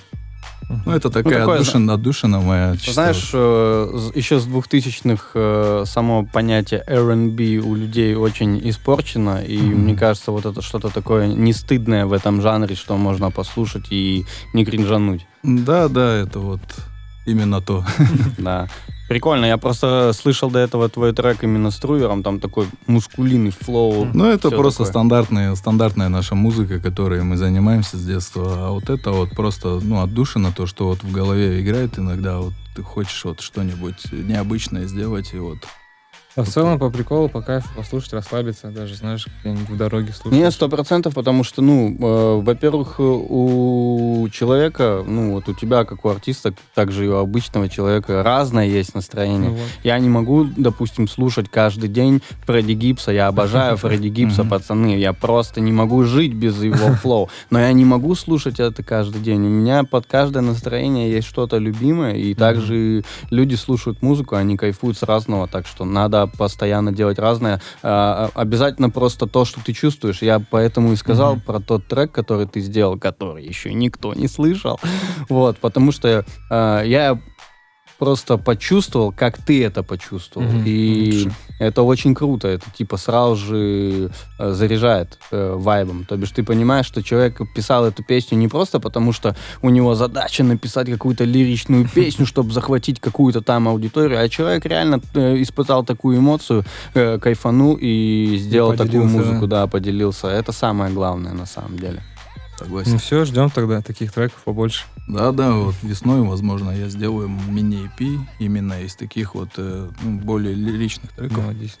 Ну, 0.68 0.92
это 0.92 1.10
такая 1.10 1.40
такое, 1.40 1.56
отдушина, 1.56 1.94
отдушина 1.94 2.40
моя. 2.40 2.76
чисто 2.76 2.92
Знаешь, 2.92 3.30
э, 3.32 4.10
еще 4.14 4.40
с 4.40 4.46
2000-х 4.46 5.30
э, 5.34 5.84
само 5.86 6.24
понятие 6.24 6.82
R&B 6.86 7.58
у 7.58 7.74
людей 7.74 8.14
очень 8.14 8.60
испорчено, 8.68 9.42
и 9.42 9.58
Мгм. 9.58 9.80
мне 9.82 9.94
кажется, 9.96 10.30
вот 10.32 10.46
это 10.46 10.62
что-то 10.62 10.88
такое 10.88 11.26
не 11.26 11.52
стыдное 11.52 12.06
в 12.06 12.12
этом 12.12 12.40
жанре, 12.42 12.74
что 12.74 12.96
можно 12.96 13.30
послушать 13.30 13.86
и 13.90 14.24
не 14.54 14.64
кринжануть. 14.64 15.26
Да, 15.42 15.88
да, 15.88 16.14
это 16.14 16.38
вот 16.38 16.60
именно 17.26 17.60
то. 17.60 17.84
Да. 18.38 18.68
Прикольно, 19.12 19.44
я 19.44 19.58
просто 19.58 20.12
слышал 20.14 20.50
до 20.50 20.58
этого 20.60 20.88
твой 20.88 21.12
трек 21.12 21.44
именно 21.44 21.70
с 21.70 21.76
Трувером, 21.76 22.22
там 22.22 22.40
такой 22.40 22.66
мускулинный 22.86 23.50
флоу. 23.50 24.06
Ну, 24.06 24.24
это 24.24 24.50
просто 24.50 24.78
такое. 24.78 24.90
стандартная, 24.90 25.54
стандартная 25.54 26.08
наша 26.08 26.34
музыка, 26.34 26.80
которой 26.80 27.22
мы 27.22 27.36
занимаемся 27.36 27.98
с 27.98 28.06
детства. 28.06 28.68
А 28.68 28.70
вот 28.70 28.88
это 28.88 29.10
вот 29.10 29.32
просто, 29.32 29.80
ну, 29.82 30.00
отдушина, 30.00 30.50
то, 30.50 30.64
что 30.64 30.86
вот 30.86 31.02
в 31.02 31.12
голове 31.12 31.60
играет 31.60 31.98
иногда. 31.98 32.38
Вот 32.38 32.54
ты 32.74 32.82
хочешь 32.82 33.22
вот 33.26 33.42
что-нибудь 33.42 34.10
необычное 34.12 34.86
сделать, 34.86 35.34
и 35.34 35.38
вот 35.38 35.58
А 36.34 36.44
в 36.44 36.48
целом 36.48 36.78
по 36.78 36.88
приколу, 36.88 37.28
по 37.28 37.42
кайфу 37.42 37.68
послушать, 37.76 38.14
расслабиться, 38.14 38.68
даже, 38.68 38.94
знаешь, 38.94 39.26
где-нибудь 39.40 39.68
в 39.68 39.76
дороге 39.76 40.12
слушать. 40.12 40.38
Не, 40.38 40.50
сто 40.50 40.68
процентов, 40.68 41.14
потому 41.14 41.44
что, 41.44 41.60
ну, 41.60 41.94
э, 41.94 42.40
во-первых, 42.42 42.98
у 42.98 44.26
человека, 44.32 45.04
ну, 45.06 45.32
вот 45.32 45.48
у 45.48 45.54
тебя, 45.54 45.84
как 45.84 46.06
у 46.06 46.08
артиста, 46.08 46.54
также 46.74 47.04
и 47.04 47.08
у 47.08 47.16
обычного 47.16 47.68
человека 47.68 48.22
разное 48.22 48.66
есть 48.66 48.94
настроение. 48.94 49.50
Ну 49.50 49.56
вот. 49.56 49.68
Я 49.84 49.98
не 49.98 50.08
могу, 50.08 50.44
допустим, 50.44 51.06
слушать 51.06 51.50
каждый 51.50 51.90
день 51.90 52.22
Фредди 52.46 52.72
Гибса. 52.72 53.12
Я 53.12 53.26
обожаю 53.26 53.76
Фредди 53.76 54.08
Гибса, 54.08 54.44
пацаны. 54.44 54.98
Я 54.98 55.12
просто 55.12 55.60
не 55.60 55.72
могу 55.72 56.04
жить 56.04 56.32
без 56.32 56.62
его 56.62 56.94
флоу. 57.02 57.28
Но 57.50 57.60
я 57.60 57.72
не 57.72 57.84
могу 57.84 58.14
слушать 58.14 58.58
это 58.58 58.82
каждый 58.82 59.20
день. 59.20 59.44
У 59.44 59.50
меня 59.50 59.84
под 59.84 60.06
каждое 60.06 60.42
настроение 60.42 61.10
есть 61.10 61.28
что-то 61.28 61.58
любимое. 61.58 62.14
И 62.14 62.34
также 62.34 63.04
люди 63.30 63.54
слушают 63.54 64.00
музыку, 64.00 64.36
они 64.36 64.56
кайфуют 64.56 64.96
с 64.96 65.02
разного. 65.02 65.46
Так 65.46 65.66
что 65.66 65.84
надо 65.84 66.21
постоянно 66.26 66.92
делать 66.92 67.18
разное. 67.18 67.60
А, 67.82 68.30
Обязательно 68.34 68.90
просто 68.90 69.26
то, 69.26 69.44
что 69.44 69.60
ты 69.64 69.72
чувствуешь. 69.72 70.22
Я 70.22 70.40
поэтому 70.40 70.92
и 70.92 70.96
сказал 70.96 71.38
про 71.38 71.60
тот 71.60 71.86
трек, 71.86 72.12
который 72.12 72.46
ты 72.46 72.60
сделал, 72.60 72.98
который 72.98 73.44
еще 73.44 73.72
никто 73.72 74.14
не 74.14 74.28
слышал. 74.28 74.80
Вот, 75.28 75.58
потому 75.58 75.92
что 75.92 76.24
э, 76.50 76.82
я 76.84 77.18
просто 78.02 78.36
почувствовал, 78.36 79.12
как 79.12 79.38
ты 79.38 79.64
это 79.64 79.84
почувствовал. 79.84 80.48
Мгм, 80.48 80.64
И 80.66 81.22
лучше. 81.24 81.32
это 81.60 81.82
очень 81.82 82.16
круто. 82.16 82.48
Это 82.48 82.64
типа 82.76 82.96
сразу 82.96 83.36
же 83.36 84.10
э, 84.40 84.52
заряжает 84.54 85.20
э, 85.30 85.54
вайбом. 85.56 86.04
То 86.04 86.16
бишь 86.16 86.32
ты 86.32 86.42
понимаешь, 86.42 86.86
что 86.86 87.00
человек 87.00 87.40
писал 87.54 87.84
эту 87.84 88.02
песню 88.02 88.38
не 88.38 88.48
просто 88.48 88.80
потому, 88.80 89.12
что 89.12 89.36
у 89.62 89.70
него 89.70 89.94
задача 89.94 90.42
написать 90.42 90.90
какую-то 90.90 91.22
лиричную 91.22 91.88
песню, 91.94 92.26
чтобы 92.26 92.52
захватить 92.52 92.98
какую-то 92.98 93.40
там 93.40 93.68
аудиторию, 93.68 94.18
а 94.20 94.28
человек 94.28 94.66
реально 94.66 95.00
э, 95.14 95.40
испытал 95.40 95.84
такую 95.84 96.18
эмоцию, 96.18 96.64
э, 96.94 97.20
кайфанул 97.20 97.78
и 97.80 98.36
сделал 98.36 98.72
такую 98.72 99.02
поделился, 99.02 99.16
музыку, 99.16 99.46
да, 99.46 99.66
поделился. 99.68 100.26
Это 100.26 100.50
самое 100.50 100.92
главное 100.92 101.34
на 101.34 101.46
самом 101.46 101.78
деле. 101.78 102.02
Согласен. 102.62 102.92
Ну 102.92 102.98
все, 102.98 103.24
ждем 103.24 103.50
тогда 103.50 103.80
таких 103.82 104.12
треков 104.12 104.42
побольше. 104.44 104.84
Да, 105.08 105.32
да, 105.32 105.52
вот 105.52 105.74
весной, 105.82 106.22
возможно, 106.22 106.70
я 106.70 106.88
сделаю 106.88 107.28
мини-EP 107.28 108.18
именно 108.38 108.82
из 108.82 108.94
таких 108.94 109.34
вот 109.34 109.50
э, 109.56 109.88
ну, 110.02 110.18
более 110.20 110.54
лиричных 110.54 111.12
треков. 111.12 111.38
Молодец. 111.38 111.78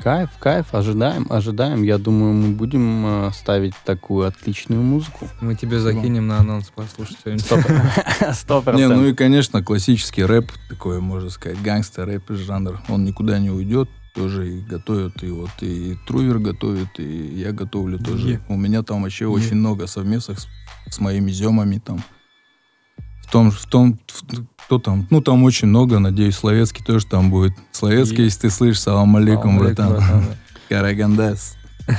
Кайф, 0.00 0.30
кайф, 0.40 0.74
ожидаем, 0.74 1.26
ожидаем. 1.30 1.84
Я 1.84 1.96
думаю, 1.96 2.32
мы 2.32 2.48
будем 2.48 3.26
э, 3.26 3.30
ставить 3.32 3.74
такую 3.84 4.26
отличную 4.26 4.82
музыку. 4.82 5.28
Мы 5.40 5.54
тебе 5.54 5.78
закинем 5.78 6.26
на 6.26 6.38
анонс 6.38 6.72
послушать 6.74 7.18
сегодня. 7.22 7.38
Сто 7.38 7.56
Не, 8.58 8.62
процентов. 8.62 8.98
ну 8.98 9.06
и, 9.06 9.14
конечно, 9.14 9.62
классический 9.62 10.24
рэп, 10.24 10.50
такой, 10.68 11.00
можно 11.00 11.30
сказать, 11.30 11.58
гангстер-рэп 11.62 12.32
жанр, 12.32 12.80
он 12.88 13.04
никуда 13.04 13.38
не 13.38 13.50
уйдет, 13.50 13.88
тоже 14.14 14.48
и 14.56 14.60
готовят, 14.60 15.22
и 15.22 15.28
вот 15.30 15.50
и 15.60 15.96
Трувер 16.06 16.38
готовит, 16.38 16.98
и 16.98 17.34
я 17.40 17.52
готовлю 17.52 17.98
тоже. 17.98 18.28
Е. 18.28 18.40
У 18.48 18.56
меня 18.56 18.82
там 18.82 19.02
вообще 19.02 19.24
Е. 19.24 19.28
очень 19.28 19.56
много 19.56 19.86
совместных 19.86 20.38
с, 20.40 20.48
с 20.90 21.00
моими 21.00 21.30
земами 21.30 21.78
там. 21.84 22.02
В 23.26 23.30
том, 23.32 23.50
в 23.50 23.66
том, 23.66 23.98
в- 24.08 24.44
кто 24.66 24.78
там, 24.78 25.06
ну 25.10 25.20
там 25.20 25.42
очень 25.44 25.68
много, 25.68 25.98
надеюсь, 25.98 26.36
Словецкий 26.36 26.84
тоже 26.84 27.06
там 27.06 27.30
будет. 27.30 27.52
Словецкий, 27.72 28.18
Е. 28.18 28.24
если 28.24 28.40
ты 28.42 28.50
слышишь, 28.50 28.80
салам 28.82 29.16
алейкум, 29.16 29.58
братан. 29.58 29.92
братан, 29.94 30.24
да. 30.28 30.36
Карагандас. 30.68 31.56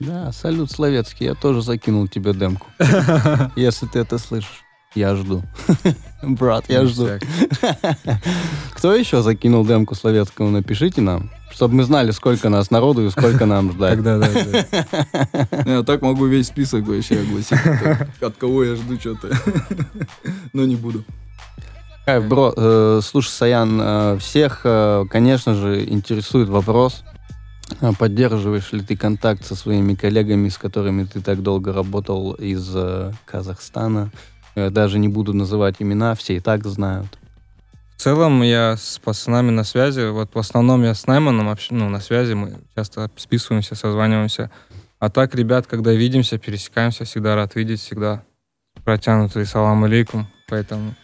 Да, 0.00 0.32
салют, 0.32 0.68
Словецкий, 0.72 1.26
я 1.26 1.34
тоже 1.34 1.62
закинул 1.62 2.08
тебе 2.08 2.34
демку. 2.34 2.66
Если 3.54 3.86
ты 3.86 4.00
это 4.00 4.18
слышишь, 4.18 4.64
я 4.94 5.16
жду. 5.16 5.42
Брат, 6.22 6.64
я 6.68 6.84
жду. 6.86 7.08
Кто 8.74 8.94
еще 8.94 9.22
закинул 9.22 9.64
демку 9.66 9.94
Словецкому, 9.94 10.50
напишите 10.50 11.00
нам, 11.00 11.30
чтобы 11.50 11.74
мы 11.74 11.84
знали, 11.84 12.10
сколько 12.10 12.48
нас 12.48 12.70
народу 12.70 13.06
и 13.06 13.10
сколько 13.10 13.46
нам 13.46 13.72
ждать. 13.72 13.94
Тогда, 14.02 14.18
да, 14.18 14.28
да. 14.30 15.62
Я 15.66 15.82
так 15.82 16.02
могу 16.02 16.26
весь 16.26 16.48
список 16.48 16.86
вообще 16.86 17.20
огласить, 17.20 17.58
от 18.20 18.36
кого 18.36 18.64
я 18.64 18.76
жду 18.76 18.98
что-то. 18.98 19.28
Но 20.52 20.64
не 20.64 20.76
буду. 20.76 21.04
Кайф, 22.04 22.26
бро, 22.26 22.52
э, 22.56 23.00
слушай, 23.04 23.28
Саян, 23.28 23.80
э, 23.80 24.18
всех, 24.18 24.62
э, 24.64 25.04
конечно 25.08 25.54
же, 25.54 25.84
интересует 25.88 26.48
вопрос, 26.48 27.04
поддерживаешь 27.96 28.72
ли 28.72 28.80
ты 28.80 28.96
контакт 28.96 29.44
со 29.44 29.54
своими 29.54 29.94
коллегами, 29.94 30.48
с 30.48 30.58
которыми 30.58 31.04
ты 31.04 31.20
так 31.20 31.42
долго 31.42 31.72
работал 31.72 32.32
из 32.32 32.76
Казахстана? 33.24 34.10
Э, 34.54 34.70
Даже 34.70 34.98
не 34.98 35.08
буду 35.08 35.32
называть 35.34 35.76
имена, 35.80 36.14
все 36.14 36.36
и 36.36 36.40
так 36.40 36.64
знают. 36.66 37.18
В 37.96 38.00
целом 38.02 38.42
я 38.42 38.76
с 38.76 38.98
пацанами 38.98 39.50
на 39.50 39.62
связи. 39.64 40.10
Вот 40.10 40.34
в 40.34 40.38
основном 40.38 40.82
я 40.82 40.94
с 40.94 41.06
Найманом 41.06 41.48
общ- 41.48 41.68
ну, 41.70 41.88
на 41.88 42.00
связи. 42.00 42.32
Мы 42.32 42.58
часто 42.74 43.08
списываемся, 43.16 43.74
созваниваемся. 43.76 44.50
А 44.98 45.08
так, 45.08 45.34
ребят, 45.34 45.66
когда 45.66 45.92
видимся, 45.92 46.38
пересекаемся, 46.38 47.04
всегда 47.04 47.36
рад 47.36 47.54
видеть, 47.54 47.80
всегда 47.80 48.22
протянутый 48.84 49.46
салам 49.46 49.84
алейкум, 49.84 50.26
поэтому 50.48 50.94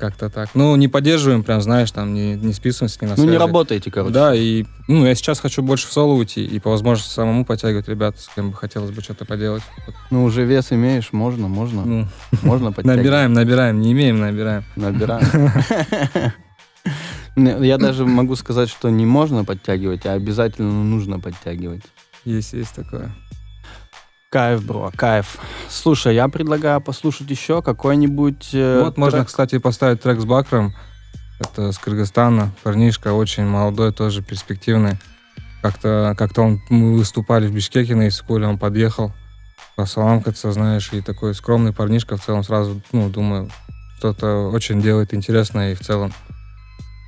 как-то 0.00 0.28
так. 0.30 0.48
Ну, 0.54 0.74
не 0.76 0.88
поддерживаем, 0.88 1.44
прям, 1.44 1.60
знаешь, 1.60 1.90
там, 1.92 2.12
не, 2.14 2.34
не 2.34 2.52
списываемся, 2.52 2.98
не 3.02 3.06
на 3.08 3.14
Ну, 3.16 3.22
не 3.22 3.28
связи. 3.28 3.38
работаете, 3.40 3.90
короче. 3.90 4.12
Да, 4.12 4.34
и 4.34 4.64
ну, 4.88 5.06
я 5.06 5.14
сейчас 5.14 5.38
хочу 5.38 5.62
больше 5.62 5.86
в 5.86 5.92
соло 5.92 6.14
уйти 6.14 6.44
и 6.44 6.58
по 6.58 6.70
возможности 6.70 7.12
самому 7.12 7.44
подтягивать 7.44 7.86
ребят, 7.88 8.18
с 8.18 8.28
кем 8.34 8.50
бы 8.50 8.56
хотелось 8.56 8.90
бы 8.90 9.00
что-то 9.02 9.24
поделать. 9.24 9.62
Ну, 10.10 10.24
уже 10.24 10.44
вес 10.44 10.72
имеешь, 10.72 11.12
можно, 11.12 11.46
можно. 11.46 11.84
Ну, 11.84 12.06
Можно 12.42 12.72
подтягивать. 12.72 12.96
набираем, 12.96 13.32
набираем, 13.34 13.80
не 13.80 13.92
имеем, 13.92 14.18
набираем. 14.18 14.64
Набираем. 14.74 15.52
Я 17.62 17.78
даже 17.78 18.04
могу 18.06 18.34
сказать, 18.36 18.68
что 18.68 18.90
не 18.90 19.06
можно 19.06 19.44
подтягивать, 19.44 20.04
а 20.06 20.12
обязательно 20.14 20.82
нужно 20.84 21.20
подтягивать. 21.20 21.82
Есть, 22.24 22.52
есть 22.54 22.74
такое. 22.74 23.12
Кайф, 24.32 24.64
бро, 24.64 24.92
кайф. 24.94 25.38
Слушай, 25.68 26.14
я 26.14 26.28
предлагаю 26.28 26.80
послушать 26.80 27.28
еще 27.28 27.62
какой-нибудь... 27.62 28.50
э, 28.52 28.82
вот 28.84 28.96
можно, 28.96 29.18
трек. 29.18 29.26
кстати, 29.26 29.58
поставить 29.58 30.02
трек 30.02 30.20
с 30.20 30.24
Бакром. 30.24 30.72
Это 31.40 31.72
с 31.72 31.78
Кыргызстана. 31.78 32.52
Парнишка 32.62 33.12
очень 33.12 33.44
молодой, 33.44 33.92
тоже 33.92 34.22
перспективный. 34.22 34.98
Как-то 35.62 36.14
как 36.16 36.38
он, 36.38 36.62
мы 36.68 36.96
выступали 36.96 37.48
в 37.48 37.52
Бишкеке 37.52 37.96
на 37.96 38.06
Искуле, 38.06 38.46
он 38.46 38.56
подъехал 38.56 39.12
посаламкаться, 39.74 40.52
знаешь, 40.52 40.92
и 40.92 41.00
такой 41.00 41.34
скромный 41.34 41.72
парнишка 41.72 42.16
в 42.16 42.24
целом 42.24 42.44
сразу, 42.44 42.80
ну, 42.92 43.08
думаю, 43.10 43.50
что-то 43.98 44.48
очень 44.50 44.80
делает 44.80 45.12
интересное 45.12 45.72
и 45.72 45.74
в 45.74 45.80
целом 45.80 46.12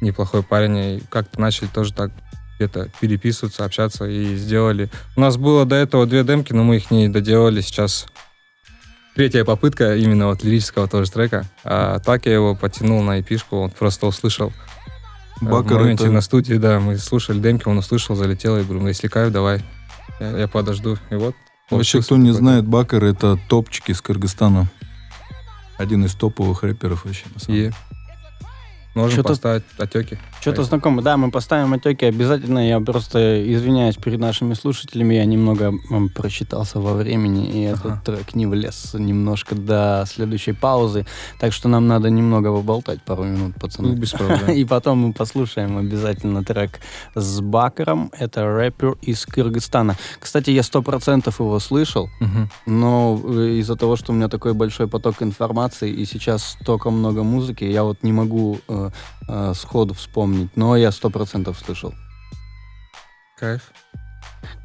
неплохой 0.00 0.42
парень. 0.42 0.76
И 0.76 1.02
как-то 1.08 1.40
начали 1.40 1.68
тоже 1.68 1.92
так 1.92 2.10
где-то 2.56 2.88
переписываться, 3.00 3.64
общаться 3.64 4.04
и 4.06 4.36
сделали. 4.36 4.90
У 5.16 5.20
нас 5.20 5.36
было 5.36 5.64
до 5.64 5.76
этого 5.76 6.06
две 6.06 6.22
демки, 6.24 6.52
но 6.52 6.62
мы 6.64 6.76
их 6.76 6.90
не 6.90 7.08
доделали. 7.08 7.60
Сейчас 7.60 8.06
третья 9.14 9.44
попытка 9.44 9.96
именно 9.96 10.26
вот 10.28 10.44
лирического 10.44 10.86
тоже 10.88 11.10
трека. 11.10 11.44
А 11.64 11.98
так 11.98 12.26
я 12.26 12.34
его 12.34 12.54
потянул 12.54 13.02
на 13.02 13.20
эпишку, 13.20 13.56
он 13.58 13.70
просто 13.70 14.06
услышал. 14.06 14.52
э, 15.40 15.44
Бакар 15.44 15.78
в 15.78 15.80
моменте 15.82 16.04
это- 16.04 16.12
на 16.12 16.20
студии, 16.20 16.54
да, 16.54 16.78
мы 16.78 16.96
слушали 16.98 17.40
демки, 17.40 17.66
он 17.66 17.78
услышал, 17.78 18.14
залетел, 18.14 18.58
и 18.58 18.62
говорю, 18.62 18.82
«Ну, 18.82 18.88
если 18.88 19.08
кайф, 19.08 19.32
давай, 19.32 19.64
я, 20.20 20.38
я 20.38 20.46
подожду. 20.48 20.98
И 21.10 21.14
вот. 21.16 21.34
Вообще, 21.70 22.00
кто 22.00 22.16
не 22.16 22.30
знает, 22.32 22.64
Бакар 22.66 23.02
это 23.02 23.38
топчик 23.48 23.88
из 23.88 24.00
Кыргызстана. 24.00 24.68
Один 25.78 26.04
из 26.04 26.14
топовых 26.14 26.62
рэперов 26.62 27.04
вообще. 27.06 27.24
на 27.34 27.40
самом 27.40 27.56
И 27.56 27.60
деле. 27.62 27.74
можем 28.94 29.16
Чё-то- 29.16 29.28
поставить 29.30 29.64
отеки. 29.78 30.18
Что-то 30.42 30.64
знакомое. 30.64 31.04
Да, 31.04 31.16
мы 31.16 31.30
поставим 31.30 31.72
отеки 31.72 32.04
обязательно. 32.04 32.68
Я 32.68 32.80
просто 32.80 33.42
извиняюсь 33.54 33.94
перед 33.96 34.18
нашими 34.18 34.54
слушателями. 34.54 35.14
Я 35.14 35.24
немного 35.24 35.72
просчитался 36.14 36.80
во 36.80 36.94
времени, 36.94 37.46
и 37.48 37.66
Ага. 37.66 37.78
этот 37.78 38.04
трек 38.04 38.34
не 38.34 38.46
влез 38.46 38.92
немножко 38.94 39.54
до 39.54 40.04
следующей 40.08 40.50
паузы. 40.52 41.06
Так 41.38 41.52
что 41.52 41.68
нам 41.68 41.86
надо 41.86 42.10
немного 42.10 42.52
поболтать 42.52 43.00
пару 43.02 43.22
минут, 43.22 43.52
Ну, 43.54 43.60
пацаны. 43.60 43.94
без 43.94 44.10
проблем. 44.10 44.50
И 44.56 44.64
потом 44.64 44.98
мы 44.98 45.12
послушаем 45.12 45.78
обязательно 45.78 46.42
трек 46.42 46.80
с 47.14 47.40
Бакером. 47.40 48.10
Это 48.18 48.44
рэпер 48.44 48.96
из 49.00 49.24
Кыргызстана. 49.26 49.96
Кстати, 50.18 50.50
я 50.50 50.64
сто 50.64 50.82
процентов 50.82 51.38
его 51.38 51.60
слышал, 51.60 52.10
но 52.66 53.20
э, 53.24 53.58
из-за 53.60 53.76
того, 53.76 53.94
что 53.94 54.12
у 54.12 54.14
меня 54.16 54.28
такой 54.28 54.54
большой 54.54 54.88
поток 54.88 55.22
информации 55.22 55.88
и 55.90 56.04
сейчас 56.04 56.56
столько 56.60 56.90
много 56.90 57.22
музыки, 57.22 57.62
я 57.64 57.84
вот 57.84 58.02
не 58.02 58.12
могу 58.12 58.58
э, 58.68 58.90
э, 59.34 59.54
сходу 59.56 59.94
вспомнить. 59.94 60.50
Но 60.56 60.76
я 60.76 60.92
сто 60.92 61.08
процентов 61.10 61.58
слышал. 61.58 61.94
Кайф. 63.38 63.62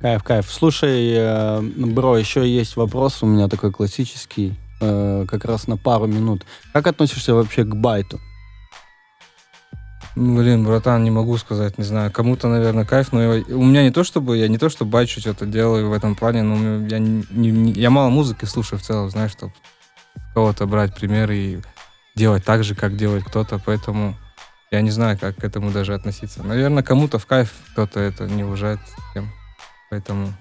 Кайф, 0.01 0.23
кайф. 0.23 0.51
Слушай, 0.51 1.13
э, 1.15 1.62
бро, 1.62 2.17
еще 2.17 2.47
есть 2.47 2.75
вопрос 2.75 3.23
у 3.23 3.25
меня 3.25 3.47
такой 3.47 3.71
классический, 3.71 4.56
э, 4.82 5.25
как 5.27 5.45
раз 5.45 5.67
на 5.67 5.77
пару 5.77 6.06
минут. 6.08 6.45
Как 6.73 6.86
относишься 6.88 7.34
вообще 7.34 7.63
к 7.63 7.75
байту? 7.75 8.19
Ну, 10.15 10.38
Блин, 10.41 10.65
братан, 10.65 11.03
не 11.03 11.12
могу 11.12 11.38
сказать, 11.38 11.77
не 11.77 11.84
знаю. 11.84 12.12
Кому-то, 12.12 12.47
наверное, 12.47 12.86
кайф, 12.86 13.12
но 13.13 13.21
я- 13.36 13.56
у 13.56 13.63
меня 13.63 13.84
не 13.84 13.91
то, 13.91 14.03
чтобы 14.03 14.38
я 14.38 14.47
не 14.47 14.58
то, 14.58 14.67
что 14.69 14.84
бачу 14.86 15.19
что-то 15.21 15.45
делаю 15.45 15.89
в 15.89 15.93
этом 15.93 16.15
плане, 16.15 16.41
но 16.43 16.86
я, 16.88 16.99
не, 16.99 17.23
не- 17.51 17.71
я 17.71 17.89
мало 17.89 18.10
музыки 18.10 18.45
слушаю 18.45 18.80
в 18.80 18.84
целом, 18.84 19.10
знаешь, 19.12 19.32
чтобы 19.32 19.53
кого-то 20.34 20.65
брать 20.65 20.95
пример 20.95 21.32
и 21.32 21.60
делать 22.15 22.43
так 22.43 22.63
же, 22.63 22.73
как 22.75 22.97
делает 22.97 23.23
кто-то, 23.25 23.60
поэтому 23.63 24.15
я 24.71 24.82
не 24.82 24.91
знаю, 24.91 25.17
как 25.17 25.38
к 25.38 25.43
этому 25.43 25.71
даже 25.71 25.93
относиться. 25.93 26.43
Наверное, 26.43 26.84
кому-то 26.84 27.19
в 27.19 27.25
кайф, 27.25 27.53
кто-то 27.71 27.99
это 27.99 28.25
не 28.25 28.43
уважает, 28.43 28.80
тем. 29.13 29.30
поэтому 29.89 30.34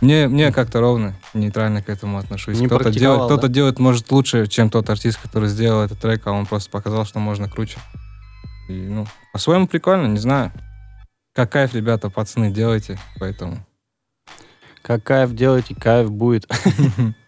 мне, 0.00 0.28
мне 0.28 0.50
как-то 0.50 0.80
ровно, 0.80 1.14
нейтрально 1.34 1.82
к 1.82 1.88
этому 1.88 2.18
отношусь. 2.18 2.58
Не 2.58 2.66
кто-то 2.66 2.90
делает, 2.90 3.20
да? 3.20 3.26
кто-то 3.26 3.48
делает, 3.48 3.78
может, 3.78 4.10
лучше, 4.10 4.46
чем 4.46 4.70
тот 4.70 4.88
артист, 4.88 5.20
который 5.20 5.48
сделал 5.48 5.84
этот 5.84 6.00
трек, 6.00 6.26
а 6.26 6.32
он 6.32 6.46
просто 6.46 6.70
показал, 6.70 7.04
что 7.04 7.18
можно 7.18 7.48
круче. 7.48 7.78
И, 8.68 8.72
ну, 8.72 9.06
по-своему 9.32 9.66
прикольно, 9.66 10.06
не 10.06 10.18
знаю. 10.18 10.52
Как 11.34 11.52
кайф, 11.52 11.74
ребята, 11.74 12.08
пацаны, 12.08 12.50
делайте, 12.50 12.98
поэтому. 13.18 13.58
Как 14.82 15.02
кайф 15.02 15.32
делаете, 15.34 15.74
кайф 15.74 16.10
будет. 16.10 16.50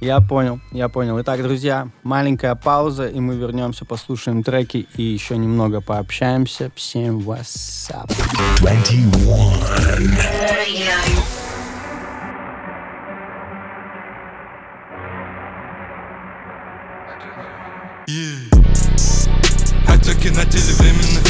Я 0.00 0.20
понял, 0.20 0.60
я 0.72 0.88
понял. 0.88 1.20
Итак, 1.20 1.42
друзья, 1.42 1.88
маленькая 2.02 2.54
пауза, 2.54 3.06
и 3.06 3.20
мы 3.20 3.36
вернемся, 3.36 3.84
послушаем 3.84 4.42
треки 4.42 4.86
и 4.96 5.02
еще 5.02 5.36
немного 5.36 5.80
пообщаемся. 5.80 6.70
Всем 6.74 7.20
WhatsApp. 7.20 8.12
21. 8.58 9.10
Radio. 9.78 11.44
Отеки 19.88 20.28
на 20.28 20.44
теле 20.44 20.74
временно 20.78 21.20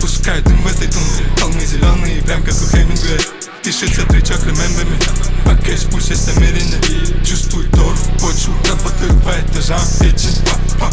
Пускай 0.00 0.42
дым 0.42 0.56
в 0.62 0.66
этой 0.66 0.88
тундре 0.88 1.26
Холмы 1.38 1.60
зеленые, 1.60 2.22
прям 2.22 2.42
как 2.42 2.54
у 2.54 2.66
Хемингуэя 2.66 3.20
Пишется 3.62 4.04
тречок 4.08 4.44
me 4.46 5.44
Пакет 5.44 5.86
пусть 5.92 6.10
есть 6.10 6.34
намерение 6.34 7.24
Чувствуй 7.24 7.68
торф, 7.68 7.93
почву 8.24 8.54
Работаю 8.68 9.12
по 9.20 9.30
этажам, 9.30 9.80
па. 10.80 10.90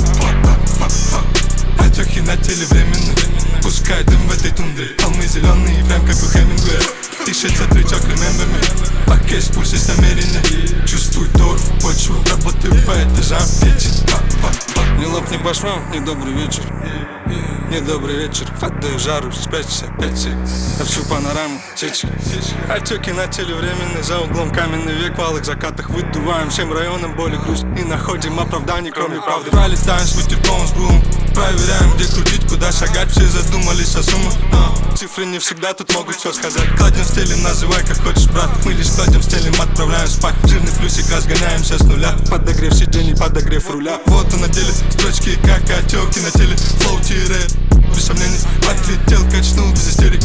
Отеки 1.83 2.21
на 2.21 2.35
теле 2.37 2.65
временно 2.65 3.13
Пускай 3.61 4.03
дым 4.03 4.27
в 4.27 4.33
этой 4.33 4.51
тундре 4.51 4.89
Холмы 4.99 5.25
зеленые, 5.25 5.83
прям 5.85 6.05
как 6.05 6.15
у 6.15 6.27
Хемингуэя 6.27 7.10
Пишется 7.25 7.65
тречок 7.69 8.01
remember 8.05 8.47
me 8.47 9.05
Пакет 9.05 9.51
пусть 9.53 9.73
есть 9.73 9.87
намерение 9.87 10.87
Чувствуй 10.87 11.27
торф, 11.29 11.61
почву 11.81 12.15
Работаю 12.29 12.73
по 12.85 12.91
этажам, 12.91 13.41
па. 14.11 14.83
Не 14.97 15.05
лопни 15.05 15.37
башму, 15.37 15.79
недобрый 15.93 16.33
вечер 16.33 16.63
Недобрый 17.69 18.15
вечер, 18.15 18.47
отдаю 18.59 18.99
жару, 18.99 19.31
спрячься 19.31 19.85
опять 19.85 20.17
все 20.17 20.29
На 20.29 20.85
всю 20.85 21.03
панораму, 21.05 21.61
сечи 21.75 22.07
Отеки 22.67 23.11
на 23.11 23.27
теле 23.27 23.55
временные, 23.55 24.03
за 24.03 24.19
углом 24.19 24.51
каменный 24.51 24.93
век 24.93 25.17
В 25.17 25.21
алых 25.21 25.45
закатах 25.45 25.89
выдуваем 25.89 26.49
всем 26.49 26.73
районам 26.73 27.15
боли 27.15 27.37
грусть. 27.37 27.65
И 27.79 27.83
находим 27.83 28.39
оправданий, 28.39 28.91
кроме 28.91 29.21
правды 29.21 29.51
Пролетаем 29.51 30.05
с 30.05 30.15
ветерком, 30.15 30.67
с 30.67 30.71
брум 30.71 31.01
Проверяем, 31.33 31.95
где 31.95 32.05
крутить, 32.13 32.45
куда 32.49 32.71
шагать. 32.73 33.09
Все 33.11 33.25
задумались 33.25 33.95
о 33.95 34.03
суммах 34.03 34.33
но 34.51 34.71
Цифры 34.95 35.25
не 35.25 35.39
всегда 35.39 35.73
тут 35.73 35.93
могут 35.95 36.15
все 36.15 36.33
сказать. 36.33 36.67
Кладем 36.77 37.03
стелим, 37.11 37.43
называй 37.43 37.83
как 37.83 37.97
хочешь, 38.01 38.27
брат. 38.27 38.49
Мы 38.63 38.73
лишь 38.73 38.89
кладем 38.89 39.21
стелим, 39.21 39.53
отправляем 39.59 40.07
спать. 40.07 40.35
Жирный 40.45 40.71
плюсик, 40.71 41.11
разгоняемся 41.11 41.77
с 41.77 41.83
нуля. 41.83 42.15
Подогрев 42.29 42.73
сидений, 42.73 43.15
подогрев 43.15 43.69
руля. 43.69 43.99
Вот 44.05 44.33
он 44.33 44.41
на 44.41 44.47
деле, 44.47 44.71
строчки 44.91 45.37
как 45.43 45.61
отеки 45.77 46.19
на 46.21 46.31
теле. 46.31 46.55
Флоу 46.55 46.99
тире, 47.01 47.41
без 47.93 48.05
сомнений 48.05 48.39
Отлетел, 48.69 49.23
качнул 49.29 49.71
без 49.71 49.89
истерик. 49.89 50.21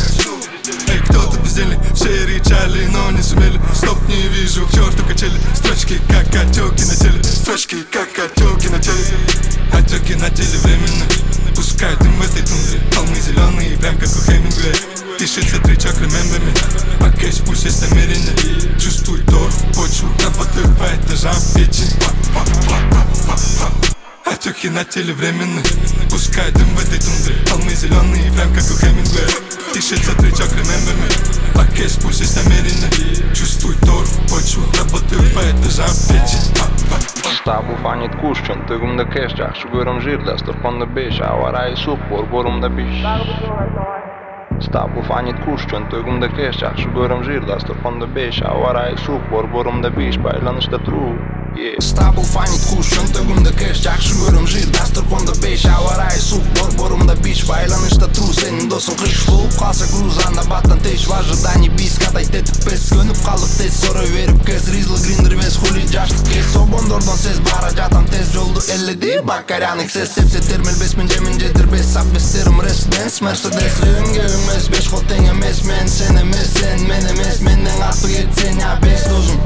Эй, 0.89 0.99
кто 1.01 1.25
тут 1.25 1.41
бездельник? 1.41 1.79
Все 1.95 2.25
рычали, 2.25 2.87
но 2.87 3.11
не 3.11 3.23
сумели. 3.23 3.61
Стоп, 3.75 3.99
не 4.09 4.29
вижу, 4.29 4.65
к 4.67 4.71
черту 4.71 5.05
качели. 5.09 5.41
Строчки, 5.57 6.01
как 6.09 6.29
отеки 6.29 6.85
на 6.85 6.95
теле. 6.95 7.25
Строчки, 7.25 7.77
как 7.91 8.09
отеки 8.19 8.69
на 8.69 8.79
теле. 8.79 9.19
Отеки 9.73 10.15
на 10.15 10.31
теле 10.31 10.59
временно. 10.63 11.05
Пускай 11.57 11.97
дым 11.97 12.13
в 12.13 12.23
этой 12.23 12.47
тундре. 12.47 12.81
Холмы 12.95 13.17
зеленые, 13.21 13.77
прям 13.79 13.99
как 13.99 14.09
у 14.09 14.21
Хемингуэя 14.31 15.06
Пишется 15.19 15.59
тречок, 15.63 15.95
remember 15.95 16.39
me 16.45 17.01
Пакет, 17.01 17.43
пусть 17.47 17.65
есть 17.65 17.89
намерение 17.89 18.79
Чувствуй 18.79 19.21
торф, 19.23 19.57
почву 19.75 20.09
Работаю 20.23 20.67
по 20.77 20.85
этажам, 20.85 21.35
печень. 21.55 21.91
Отеки 24.27 24.69
на 24.69 24.85
теле 24.85 25.15
временно 25.15 25.63
Пускай 26.11 26.51
дым 26.53 26.69
в 26.69 26.81
этой 26.85 26.99
тундре 27.01 27.35
Холмы 27.49 27.73
зеленые, 27.73 28.31
прям 28.33 28.53
как 28.53 28.65
у 28.65 28.77
Хемингуэя 28.77 29.29
Пишется 29.73 30.15
тречок, 30.19 30.53
remember 30.53 30.95
me 31.01 31.55
Пакет, 31.55 31.99
пусть 32.03 32.21
есть 32.21 32.37
намерение 32.37 33.35
Чувствуй 33.35 33.75
торф, 33.77 34.13
почву 34.29 34.65
Работаю 34.79 35.23
по 35.33 35.41
этажам, 35.41 35.97
печень 36.09 36.55
Па, 36.55 36.67
па, 36.91 36.97
па. 37.23 37.31
Stabu 37.41 37.79
fanit 37.83 38.13
kushqën, 38.21 38.67
të 38.69 38.81
gëm 38.83 38.99
në 39.01 39.09
kesh 39.15 39.39
Gjak 39.39 39.57
që 39.63 39.73
gërëm 39.73 40.03
zhirë, 40.05 40.27
dhe 40.29 40.37
stërpon 40.43 40.83
në 40.83 40.93
besh 40.93 41.23
Avara 41.25 41.69
i 41.71 41.81
sup, 41.81 42.05
por 42.11 42.29
borëm 42.29 42.61
në 42.61 42.75
bish 42.77 44.16
Stapu 44.65 45.03
fanjit 45.05 45.41
kushtën, 45.45 45.85
të 45.93 45.99
gëm 46.07 46.21
dhe 46.23 46.29
kesha, 46.37 46.71
shugërëm 46.83 47.25
zhirda, 47.27 47.59
stërfon 47.61 48.01
dhe 48.01 48.09
besha, 48.17 48.55
oara 48.63 48.87
e 48.93 48.97
sukë, 49.05 49.29
borbërëm 49.35 49.83
dhe 49.85 49.91
bishpa, 49.99 50.33
e 50.33 50.45
lënë 50.47 50.65
shtetru, 50.65 51.03
стабыл 51.81 52.25
файнит 52.25 52.61
куш 52.69 52.91
жөнтөгүмдө 52.93 53.53
кеш 53.57 53.81
жакшы 53.85 54.17
көрөм 54.21 54.47
жир 54.51 54.67
дасторкондо 54.77 55.33
беш 55.41 55.65
аба 55.71 55.95
ырайы 55.95 56.21
суук 56.21 56.45
борборумда 56.59 57.15
биш 57.25 57.45
байланышта 57.49 58.09
тру 58.13 58.29
сенин 58.37 58.69
досуң 58.69 58.99
кыш 59.01 59.23
болуп 59.29 59.57
калса 59.57 59.89
груз 59.93 60.19
анда 60.27 60.45
баттан 60.51 60.81
теш 60.85 61.07
в 61.09 61.15
ожидании 61.17 61.71
бис 61.79 61.97
катайт 62.03 62.35
этип 62.35 62.65
бес 62.69 62.89
көнүп 62.93 63.23
калдык 63.25 63.55
тез 63.57 63.79
сорой 63.81 64.11
берип 64.13 64.45
кез 64.47 64.69
ризл 64.75 64.99
гриндер 65.07 65.37
эмес 65.39 65.57
хули 65.63 65.87
жаштык 65.93 66.29
кез 66.29 66.57
обондордон 66.61 67.17
сез 67.23 67.41
бара 67.49 67.73
жатам 67.77 68.07
тез 68.13 68.33
жолду 68.35 68.61
эледи 68.75 69.17
бакарян 69.25 69.81
эксес 69.81 70.13
сепсе 70.15 70.45
термелбесмин 70.51 71.09
жемин 71.09 71.41
жетирбес 71.41 71.93
сапбестерим 71.95 72.61
резиденс 72.61 73.21
мерседес 73.25 73.81
өңгө 73.87 74.29
эмес 74.29 74.69
беш 74.75 74.91
кол 74.93 75.05
тең 75.09 75.31
эмес 75.33 75.65
мен 75.65 75.89
сен 75.89 76.21
эмес 76.21 76.53
сен 76.59 76.87
мен 76.91 77.11
эмес 77.15 77.41
менден 77.41 77.83
артык 77.89 78.19
этсең 78.25 78.63
абес 78.75 79.09
досум 79.09 79.41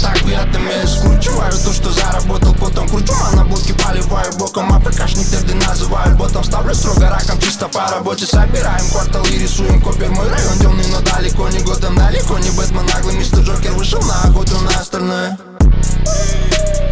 так 0.00 0.18
уят 0.24 0.56
эмес 0.56 0.96
курчум 1.02 1.41
Vajrë 1.42 1.64
to 1.64 1.72
što 1.72 1.90
заработал 1.92 2.54
потом. 2.54 2.88
Кручу 2.88 3.12
а 3.26 3.36
на 3.36 3.44
будке 3.44 3.74
поливаю 3.74 4.32
боком 4.38 4.72
А 4.72 4.80
ПКшник 4.80 5.26
терды 5.30 5.54
называю 5.54 6.16
ботом. 6.16 6.44
Ставлю 6.44 6.74
строго 6.74 7.10
раком 7.10 7.40
чисто 7.40 7.68
по 7.68 7.80
работе. 7.90 8.26
Собираем 8.26 8.86
квартал 8.92 9.24
и 9.26 9.38
рисуем 9.38 9.82
копер 9.82 10.10
Мой 10.10 10.28
район 10.28 10.58
темный, 10.60 10.86
но 10.86 11.00
далеко 11.00 11.48
не 11.48 11.58
Готэм. 11.58 11.96
Далеко 11.96 12.38
не 12.38 12.50
Бэтмен, 12.50 12.86
наглый 12.86 13.16
мистер 13.16 13.40
Джокер. 13.40 13.72
Вышел 13.72 14.00
на 14.02 14.22
охоту 14.22 14.56
на 14.60 14.70
остальное. 14.80 15.36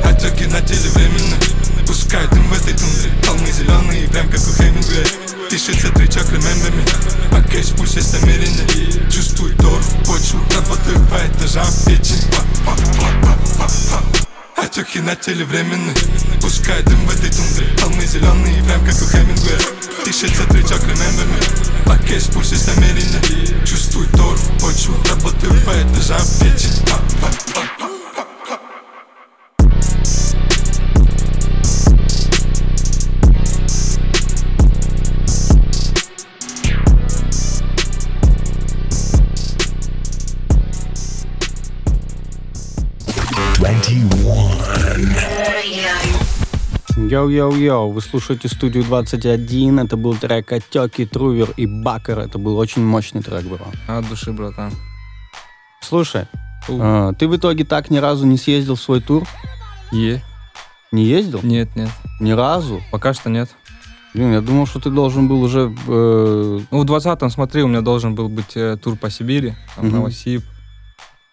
Отеки 0.05 0.47
на 0.47 0.61
теле 0.63 0.91
временно 0.95 1.37
Пускай 1.87 2.27
дым 2.29 2.49
в 2.49 2.53
этой 2.53 2.75
тундре. 2.75 3.13
Холмы 3.25 3.53
зеленые, 3.53 4.09
прям 4.09 4.29
как 4.31 4.41
у 4.41 4.53
Хемингуэя. 4.53 5.07
Пишется 5.49 5.93
тречок 5.93 6.25
remember 6.25 6.73
me 6.75 6.85
А 7.33 7.43
кэш 7.43 7.69
пусть 7.77 7.95
есть 7.95 8.13
намеренно 8.15 9.11
Чувствуй 9.11 9.53
торф, 9.55 9.87
почву 10.07 10.41
Работаю 10.57 10.99
по 11.07 11.17
этажам 11.17 11.67
печень. 11.87 12.25
Па, 12.67 12.75
Отеки 14.63 15.01
на 15.01 15.17
теле 15.17 15.45
временно 15.45 15.93
Пускай 16.41 16.83
дым 16.83 17.07
в 17.07 17.11
этой 17.11 17.31
тундре 17.31 17.67
Холмы 17.81 18.05
зеленые, 18.05 18.63
прям 18.65 18.85
как 18.85 18.95
у 18.95 19.07
Хемингуэя. 19.07 19.59
Тречок 20.05 20.83
remember 20.83 21.27
me 21.27 21.87
А 21.87 21.99
кэш 21.99 22.25
пусть 22.33 22.53
есть 22.53 22.67
намеренно. 22.67 23.67
Чувствуй 23.67 24.07
торф, 24.09 24.43
почву 24.61 24.95
Работаю 25.09 25.53
по 25.65 25.71
этажам 25.71 26.21
па, 26.87 27.01
па, 27.21 27.29
па. 27.55 27.71
Йоу-йоу-йоу, 47.11 47.91
вы 47.91 48.01
слушаете 48.03 48.47
студию 48.47 48.85
21, 48.85 49.81
это 49.81 49.97
был 49.97 50.15
трек 50.15 50.53
Отеки, 50.53 51.05
Truwer 51.07 51.51
и 51.57 51.67
Бакер, 51.67 52.21
это 52.21 52.39
был 52.39 52.57
очень 52.57 52.85
мощный 52.85 53.21
трек, 53.21 53.45
бро. 53.47 53.67
От 53.89 54.09
души, 54.09 54.31
братан. 54.33 54.71
Слушай, 55.81 56.27
а, 56.69 57.13
ты 57.15 57.27
в 57.27 57.37
итоге 57.37 57.65
так 57.65 57.91
ни 57.91 57.97
разу 57.99 58.27
не 58.27 58.37
съездил 58.39 58.77
в 58.77 58.81
свой 58.81 59.01
тур? 59.01 59.27
Е. 59.91 60.23
Не 60.93 61.05
ездил? 61.05 61.41
Нет, 61.43 61.75
нет. 61.75 61.91
Ни 62.21 62.31
разу? 62.31 62.81
Пока 62.93 63.13
что 63.13 63.29
нет. 63.29 63.51
Блин, 64.15 64.33
я 64.33 64.41
думал, 64.41 64.67
что 64.67 64.79
ты 64.79 64.91
должен 64.91 65.27
был 65.27 65.43
уже... 65.43 65.75
э, 65.89 66.61
Ну, 66.71 66.83
в 66.83 66.85
20-м, 66.85 67.29
смотри, 67.31 67.63
у 67.65 67.69
меня 67.69 67.81
должен 67.81 68.15
был 68.15 68.29
быть 68.29 68.57
э, 68.57 68.77
тур 68.77 68.97
по 68.97 69.11
Сибири. 69.11 69.55
Там 69.75 69.87
Мгм. 69.87 69.97
Новосиб. 69.97 70.43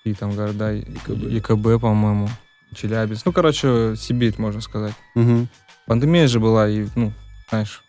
И 0.05 0.13
там 0.15 0.31
города 0.35 0.75
ЕКБ, 0.75 1.09
ИКБ 1.37 1.79
по-моему. 1.81 2.29
Челябинск. 2.75 3.25
Ну, 3.27 3.31
короче, 3.31 3.95
Сибирь, 3.95 4.33
можно 4.39 4.61
сказать. 4.61 4.93
мгм. 5.13 5.47
Пандемия 5.87 6.27
же 6.27 6.39
была, 6.41 6.69
и, 6.69 6.85
ну, 6.95 7.13
знаешь, 7.49 7.81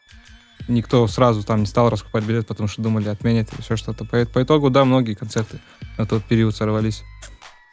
никто 0.69 1.07
сразу 1.09 1.43
там 1.43 1.61
не 1.61 1.67
стал 1.67 1.91
раскупать 1.91 2.25
билет, 2.25 2.47
потому 2.47 2.69
что 2.69 2.81
думали, 2.81 3.09
отменят 3.09 3.53
или 3.53 3.61
еще 3.61 3.77
что-то. 3.77 4.05
По, 4.05 4.25
по 4.25 4.43
итогу, 4.43 4.71
да, 4.71 4.85
многие 4.85 5.15
концерты 5.15 5.59
на 5.99 6.07
тот 6.07 6.25
период 6.25 6.55
сорвались. 6.55 7.03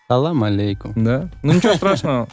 Салам 0.08 0.44
алейкум. 0.44 0.94
Да. 0.96 1.30
Ну, 1.44 1.54
ничего 1.54 1.76
страшного. 1.76 2.28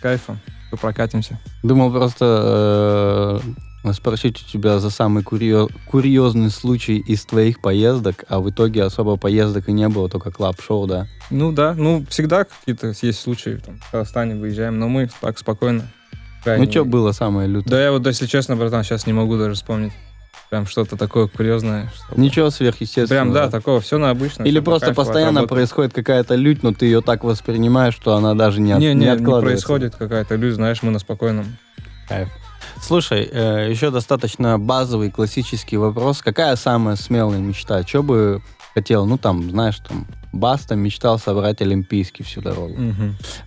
Кайфом. 0.00 0.40
Прокатимся. 0.80 1.38
Думал 1.62 1.92
просто 1.92 3.42
э, 3.84 3.92
спросить 3.92 4.40
у 4.42 4.50
тебя 4.50 4.78
за 4.78 4.90
самый 4.90 5.22
курьё- 5.22 5.68
курьезный 5.90 6.50
случай 6.50 6.98
из 6.98 7.24
твоих 7.24 7.60
поездок, 7.60 8.24
а 8.28 8.40
в 8.40 8.48
итоге 8.50 8.84
особо 8.84 9.16
поездок 9.16 9.68
и 9.68 9.72
не 9.72 9.88
было, 9.88 10.08
только 10.08 10.30
клаб-шоу, 10.30 10.86
да? 10.86 11.08
Ну 11.30 11.52
да, 11.52 11.74
ну 11.74 12.06
всегда 12.08 12.44
какие-то 12.44 12.94
есть 13.02 13.20
случаи, 13.20 13.60
там, 13.64 13.78
в 13.78 13.90
Казахстане 13.90 14.34
выезжаем, 14.34 14.78
но 14.78 14.88
мы 14.88 15.10
так 15.20 15.38
спокойно. 15.38 15.88
Ну, 16.44 16.70
что 16.70 16.84
было 16.84 17.12
самое 17.12 17.48
лютое? 17.48 17.70
Да 17.70 17.82
я 17.82 17.92
вот, 17.92 18.06
если 18.06 18.26
честно, 18.26 18.56
братан, 18.56 18.84
сейчас 18.84 19.06
не 19.06 19.12
могу 19.12 19.36
даже 19.38 19.54
вспомнить. 19.54 19.92
Прям 20.50 20.66
что-то 20.66 20.96
такое 20.98 21.28
курьезное. 21.28 21.90
что-то- 21.94 22.20
Ничего 22.20 22.50
сверхъестественного. 22.50 23.24
Прям, 23.24 23.32
да, 23.32 23.48
такого, 23.50 23.80
все 23.80 23.96
на 23.96 24.10
обычном. 24.10 24.46
Или 24.46 24.58
по 24.58 24.66
просто 24.66 24.86
кайфу, 24.88 24.96
постоянно 25.00 25.30
отработали. 25.40 25.56
происходит 25.58 25.92
какая-то 25.94 26.34
лють, 26.34 26.62
но 26.62 26.72
ты 26.74 26.84
ее 26.86 27.00
так 27.00 27.24
воспринимаешь, 27.24 27.94
что 27.94 28.14
она 28.16 28.34
даже 28.34 28.60
не, 28.60 28.72
от- 28.72 28.80
Не, 28.80 28.88
не 28.88 28.94
не, 28.94 29.00
не 29.00 29.06
откладывается. 29.08 29.66
происходит 29.66 29.96
какая-то 29.96 30.34
люди, 30.36 30.52
знаешь, 30.54 30.82
мы 30.82 30.90
на 30.90 30.98
спокойном. 30.98 31.56
Кайф. 32.08 32.28
Слушай, 32.82 33.28
э, 33.32 33.68
еще 33.70 33.90
достаточно 33.90 34.58
базовый 34.58 35.10
классический 35.10 35.76
вопрос. 35.78 36.20
Какая 36.20 36.56
самая 36.56 36.96
смелая 36.96 37.38
мечта? 37.38 37.82
Что 37.86 38.02
бы 38.02 38.42
хотел? 38.74 39.06
Ну, 39.06 39.18
там, 39.18 39.50
знаешь, 39.50 39.78
там, 39.86 40.06
Баста 40.32 40.74
мечтал 40.76 41.18
собрать 41.18 41.60
Олимпийский 41.60 42.22
всю 42.24 42.40
дорогу. 42.40 42.74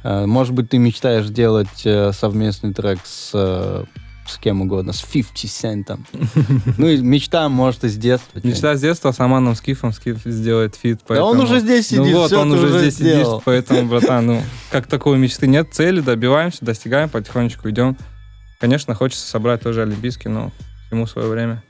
Э, 0.03 0.25
Может 0.25 0.53
быть, 0.53 0.69
ты 0.69 0.77
мечтаешь 0.77 1.25
сделать 1.25 1.81
э, 1.85 2.11
совместный 2.13 2.73
трек 2.73 2.99
с, 3.03 3.31
э, 3.33 3.85
с 4.27 4.37
кем 4.37 4.61
угодно, 4.61 4.93
с 4.93 5.01
50 5.01 5.49
Центом. 5.51 6.05
Ну, 6.77 6.87
и 6.87 6.97
мечта, 6.97 7.49
может, 7.49 7.83
из 7.83 7.95
детства. 7.97 8.39
Мечта 8.43 8.75
с 8.75 8.81
детства 8.81 9.11
с 9.11 9.19
Аманом 9.19 9.55
Скифом 9.55 9.93
Скиф 9.93 10.21
сделает 10.25 10.75
фит. 10.75 10.99
Да 11.07 11.23
он 11.25 11.37
поэтому- 11.37 11.43
уже 11.43 11.59
здесь 11.59 11.91
Ну 11.91 12.03
сидит, 12.03 12.15
вот, 12.15 12.27
всё 12.27 12.41
он 12.41 12.51
уже 12.51 12.67
уже 12.67 12.79
здесь 12.79 12.95
сделал. 12.95 13.31
сидит, 13.39 13.43
поэтому, 13.45 13.85
братан, 13.89 14.25
ну, 14.27 14.41
как 14.71 14.85
такой 14.87 15.17
мечты 15.17 15.47
нет, 15.47 15.69
цели 15.73 16.01
добиваемся, 16.01 16.63
достигаем, 16.65 17.09
потихонечку 17.09 17.67
идем. 17.69 17.97
Конечно, 18.59 18.93
хочется 18.95 19.27
собрать 19.27 19.61
тоже 19.61 19.81
Олимпийский, 19.81 20.29
но 20.29 20.51
всему 20.87 21.07
свое 21.07 21.27
время, 21.27 21.63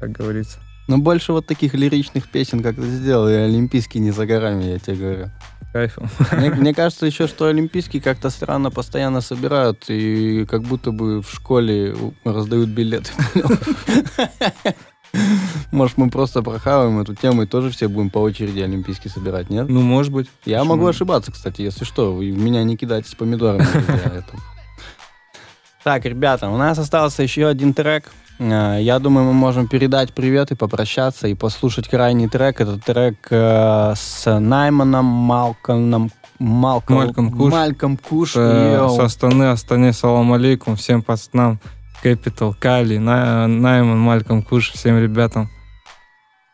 как 0.00 0.12
говорится. 0.12 0.60
Но 0.86 0.98
больше 0.98 1.32
вот 1.32 1.46
таких 1.46 1.74
лиричных 1.74 2.28
песен, 2.28 2.62
как 2.62 2.76
ты 2.76 2.82
сделал, 2.82 3.28
и 3.28 3.32
Олимпийский 3.32 4.00
не 4.00 4.10
за 4.10 4.26
горами, 4.26 4.64
я 4.64 4.78
тебе 4.78 4.96
говорю. 4.96 5.30
Кайфом. 5.72 6.08
Мне, 6.32 6.50
мне 6.50 6.74
кажется 6.74 7.06
еще, 7.06 7.26
что 7.26 7.46
Олимпийский 7.46 8.00
как-то 8.00 8.30
странно 8.30 8.70
постоянно 8.70 9.20
собирают, 9.20 9.84
и 9.88 10.46
как 10.46 10.62
будто 10.62 10.92
бы 10.92 11.20
в 11.20 11.28
школе 11.30 11.96
раздают 12.24 12.68
билеты. 12.68 13.10
Может, 15.72 15.96
мы 15.96 16.10
просто 16.10 16.42
прохаваем 16.42 17.00
эту 17.00 17.14
тему 17.14 17.42
и 17.42 17.46
тоже 17.46 17.70
все 17.70 17.88
будем 17.88 18.10
по 18.10 18.18
очереди 18.18 18.60
Олимпийский 18.60 19.08
собирать, 19.08 19.50
нет? 19.50 19.68
Ну, 19.68 19.80
может 19.80 20.12
быть. 20.12 20.28
Я 20.44 20.58
Почему 20.58 20.74
могу 20.74 20.86
ошибаться, 20.86 21.32
кстати, 21.32 21.62
если 21.62 21.84
что. 21.84 22.14
Вы 22.14 22.30
меня 22.30 22.62
не 22.64 22.76
кидайтесь 22.76 23.14
помидорами. 23.14 23.62
из-за 23.62 23.92
этого. 23.92 24.40
Так, 25.82 26.04
ребята, 26.04 26.48
у 26.48 26.56
нас 26.56 26.78
остался 26.78 27.22
еще 27.22 27.46
один 27.46 27.74
трек. 27.74 28.10
Э, 28.38 28.78
Я 28.80 28.98
думаю, 28.98 29.26
мы 29.26 29.32
можем 29.32 29.68
передать 29.68 30.12
привет 30.12 30.50
и 30.50 30.54
попрощаться, 30.54 31.28
и 31.28 31.34
послушать 31.34 31.88
крайний 31.88 32.28
трек. 32.28 32.60
Это 32.60 32.78
трек 32.78 33.26
э, 33.30 33.92
с 33.96 34.38
Найманом 34.40 35.04
Малконом 35.04 36.10
Малком, 36.40 36.96
Мальком 36.96 37.30
Куш. 37.32 37.52
Мальком 37.52 37.96
Куш. 37.96 38.32
Э. 38.36 38.88
С 38.90 38.98
Астаны, 38.98 39.44
Астане, 39.50 39.92
салам 39.92 40.32
алейкум, 40.32 40.74
всем 40.76 41.02
пацанам, 41.02 41.60
Capital, 42.02 42.54
Кали, 42.58 42.98
На- 42.98 43.46
Найман, 43.46 43.98
Мальком 43.98 44.42
Куш, 44.42 44.72
всем 44.72 44.98
ребятам. 44.98 45.48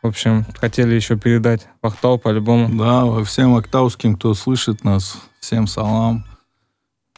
В 0.03 0.07
общем, 0.07 0.45
хотели 0.59 0.95
еще 0.95 1.15
передать 1.15 1.67
Вахтау 1.81 2.17
по-любому. 2.17 2.69
Да, 2.77 3.23
всем 3.23 3.55
октауским, 3.55 4.15
кто 4.15 4.33
слышит 4.33 4.83
нас, 4.83 5.17
всем 5.39 5.67
салам. 5.67 6.25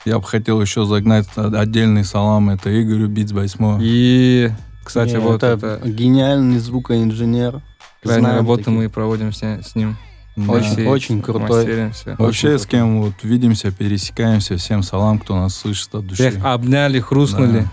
Я 0.06 0.20
бы 0.20 0.26
хотел 0.26 0.62
еще 0.62 0.86
загнать 0.86 1.28
отдельный 1.36 2.04
салам, 2.04 2.50
это 2.50 2.70
Игорю 2.82 3.08
Битсбайсмо. 3.08 3.80
И, 3.82 4.52
кстати, 4.84 5.12
Не, 5.12 5.20
вот 5.20 5.44
это, 5.44 5.68
это, 5.78 5.88
гениальный 5.88 6.60
звукоинженер. 6.60 7.62
Знаем 8.04 8.26
работы 8.26 8.66
таких. 8.66 8.78
мы 8.78 8.90
проводим 8.90 9.32
с, 9.32 9.42
с 9.42 9.76
ним. 9.76 9.96
Очень, 10.36 10.72
Все 10.72 10.88
очень 10.90 11.18
эти 11.20 11.26
крутой. 11.26 11.92
Вообще, 12.18 12.50
Очень 12.50 12.60
с 12.60 12.66
кем 12.66 13.02
вот 13.02 13.14
видимся, 13.24 13.72
пересекаемся, 13.72 14.58
всем 14.58 14.84
салам, 14.84 15.20
кто 15.20 15.36
нас 15.36 15.56
слышит 15.56 15.94
от 15.96 16.08
души. 16.08 16.32
Всех 16.32 16.44
обняли, 16.44 17.00
хрустнули. 17.00 17.60
Да. 17.62 17.72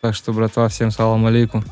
Так 0.00 0.14
что, 0.14 0.32
братва, 0.32 0.68
всем 0.68 0.90
салам 0.90 1.26
алейкум. 1.26 1.64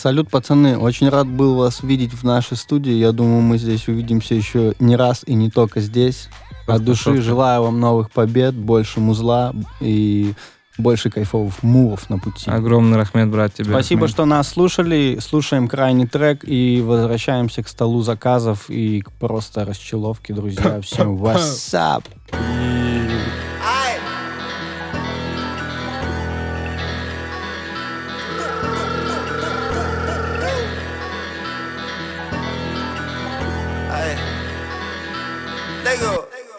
Салют, 0.00 0.30
пацаны. 0.30 0.78
Очень 0.78 1.08
рад 1.08 1.26
был 1.26 1.56
вас 1.56 1.82
видеть 1.82 2.12
в 2.12 2.22
нашей 2.22 2.56
студии. 2.56 2.92
Я 2.92 3.10
думаю, 3.10 3.40
мы 3.42 3.58
здесь 3.58 3.88
увидимся 3.88 4.36
еще 4.36 4.74
не 4.78 4.94
раз 4.94 5.24
и 5.26 5.34
не 5.34 5.50
только 5.50 5.80
здесь. 5.80 6.28
От 6.68 6.84
души 6.84 7.20
желаю 7.20 7.64
вам 7.64 7.80
новых 7.80 8.12
побед, 8.12 8.54
больше 8.54 9.00
музла 9.00 9.52
и 9.80 10.34
больше 10.76 11.10
кайфовых 11.10 11.64
мувов 11.64 12.08
на 12.10 12.18
пути. 12.20 12.48
Огромный 12.48 12.96
рахмет, 12.96 13.28
брат, 13.28 13.54
тебе. 13.54 13.70
Спасибо, 13.70 14.02
Рахмет. 14.02 14.14
что 14.14 14.24
нас 14.24 14.48
слушали. 14.48 15.18
Слушаем 15.20 15.66
крайний 15.66 16.06
трек 16.06 16.44
и 16.46 16.80
возвращаемся 16.80 17.64
к 17.64 17.68
столу 17.68 18.02
заказов 18.02 18.70
и 18.70 19.00
к 19.00 19.10
просто 19.10 19.64
расчеловке, 19.64 20.32
друзья. 20.32 20.80
Всем 20.82 21.16
what's 21.16 21.74
up? 21.74 22.04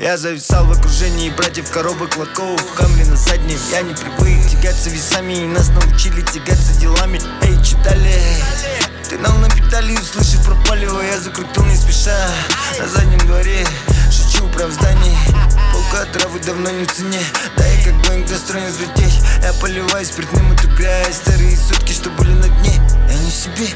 Я 0.09 0.17
зависал 0.17 0.65
в 0.65 0.71
окружении 0.71 1.29
братьев 1.29 1.69
коробок 1.69 2.17
лаков 2.17 2.59
камере 2.73 3.05
на 3.05 3.15
заднем. 3.15 3.59
Я 3.69 3.83
не 3.83 3.93
привык 3.93 4.43
тягаться 4.49 4.89
весами 4.89 5.33
И 5.33 5.45
нас 5.45 5.69
научили 5.69 6.21
тягаться 6.21 6.73
делами. 6.79 7.21
Эй, 7.43 7.63
читали? 7.63 8.19
Ты 9.07 9.19
дал 9.19 9.37
на 9.37 9.47
педали, 9.49 9.95
услышав 9.95 10.43
про 10.43 10.55
палево 10.67 10.99
Я 11.01 11.19
закрутил 11.19 11.63
не 11.65 11.75
спеша. 11.75 12.27
На 12.79 12.87
заднем 12.87 13.19
дворе 13.19 13.63
Шучу 14.09 14.47
про 14.47 14.65
в 14.65 14.71
здании 14.71 15.15
Полка 15.73 16.05
травы 16.11 16.39
давно 16.39 16.71
не 16.71 16.85
в 16.85 16.91
цене. 16.91 17.21
Да 17.55 17.63
я 17.67 17.83
как 17.83 17.93
Боинг 18.07 18.27
достроен 18.27 18.65
взлететь. 18.65 19.21
Я 19.43 19.53
поливаю 19.61 20.03
спиртным 20.03 20.51
эту 20.53 20.69
грязь. 20.69 21.17
Старые 21.17 21.55
сутки, 21.55 21.93
что 21.93 22.09
были 22.09 22.31
на 22.31 22.49
дне. 22.49 22.81
Я 23.07 23.13
не 23.13 23.29
в 23.29 23.35
себе. 23.35 23.67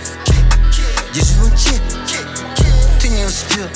Мой 1.37 1.51
чек? 1.55 1.79
Ты 2.99 3.09
не 3.09 3.23
успел 3.23 3.67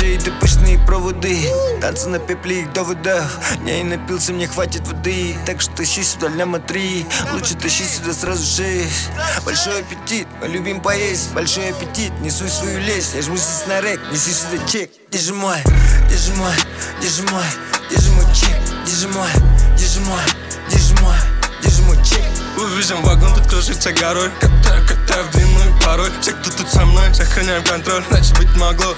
ты 0.00 0.32
пышные 0.40 0.78
проводы. 0.78 1.48
Танцы 1.80 2.08
на 2.08 2.18
пепле 2.18 2.62
их 2.62 2.72
доводов 2.72 3.38
Я 3.64 3.84
напился, 3.84 4.32
мне 4.32 4.46
хватит 4.46 4.86
воды. 4.86 5.36
Так 5.46 5.60
что 5.60 5.72
тащи 5.76 6.02
сюда 6.02 6.28
ляма 6.28 6.58
три. 6.58 7.06
Лучше 7.32 7.54
тащи 7.54 7.84
сюда 7.84 8.12
сразу 8.12 8.44
шесть. 8.44 9.10
Большой 9.44 9.80
аппетит, 9.80 10.26
мы 10.40 10.48
любим 10.48 10.80
поесть. 10.80 11.32
Большой 11.32 11.70
аппетит, 11.70 12.12
несу 12.20 12.48
свою 12.48 12.80
лесть. 12.80 13.14
Я 13.14 13.22
жму 13.22 13.36
здесь 13.36 13.66
на 13.66 13.80
рэк, 13.80 14.00
неси 14.12 14.30
сюда 14.32 14.66
чек. 14.66 14.90
Держи 15.10 15.32
мой, 15.32 15.58
держи 16.08 16.32
мой, 16.34 16.54
держи 17.00 17.22
мой 17.30 17.44
Держи 17.90 18.10
мой 18.12 18.24
чек, 18.34 18.58
держи 18.86 19.08
мой, 19.08 19.28
держи 19.78 20.00
мой 20.00 20.20
Держи 20.70 20.94
мой, 21.02 21.14
держи 21.62 21.82
мой 21.82 21.96
чек? 22.04 22.24
Увидим 22.56 23.02
вагон, 23.02 23.34
тут 23.34 23.46
кружится 23.46 23.92
горой. 23.92 24.30
Катаю, 24.40 24.82
катаю 24.88 25.24
в 25.24 25.30
длинную 25.30 25.80
порой 25.84 26.10
Все, 26.20 26.32
кто 26.32 26.50
тут 26.50 26.68
со 26.68 26.84
мной, 26.84 27.14
сохраняем 27.14 27.62
контроль. 27.62 28.02
Значит 28.10 28.36
быть 28.38 28.56
могло 28.56 28.96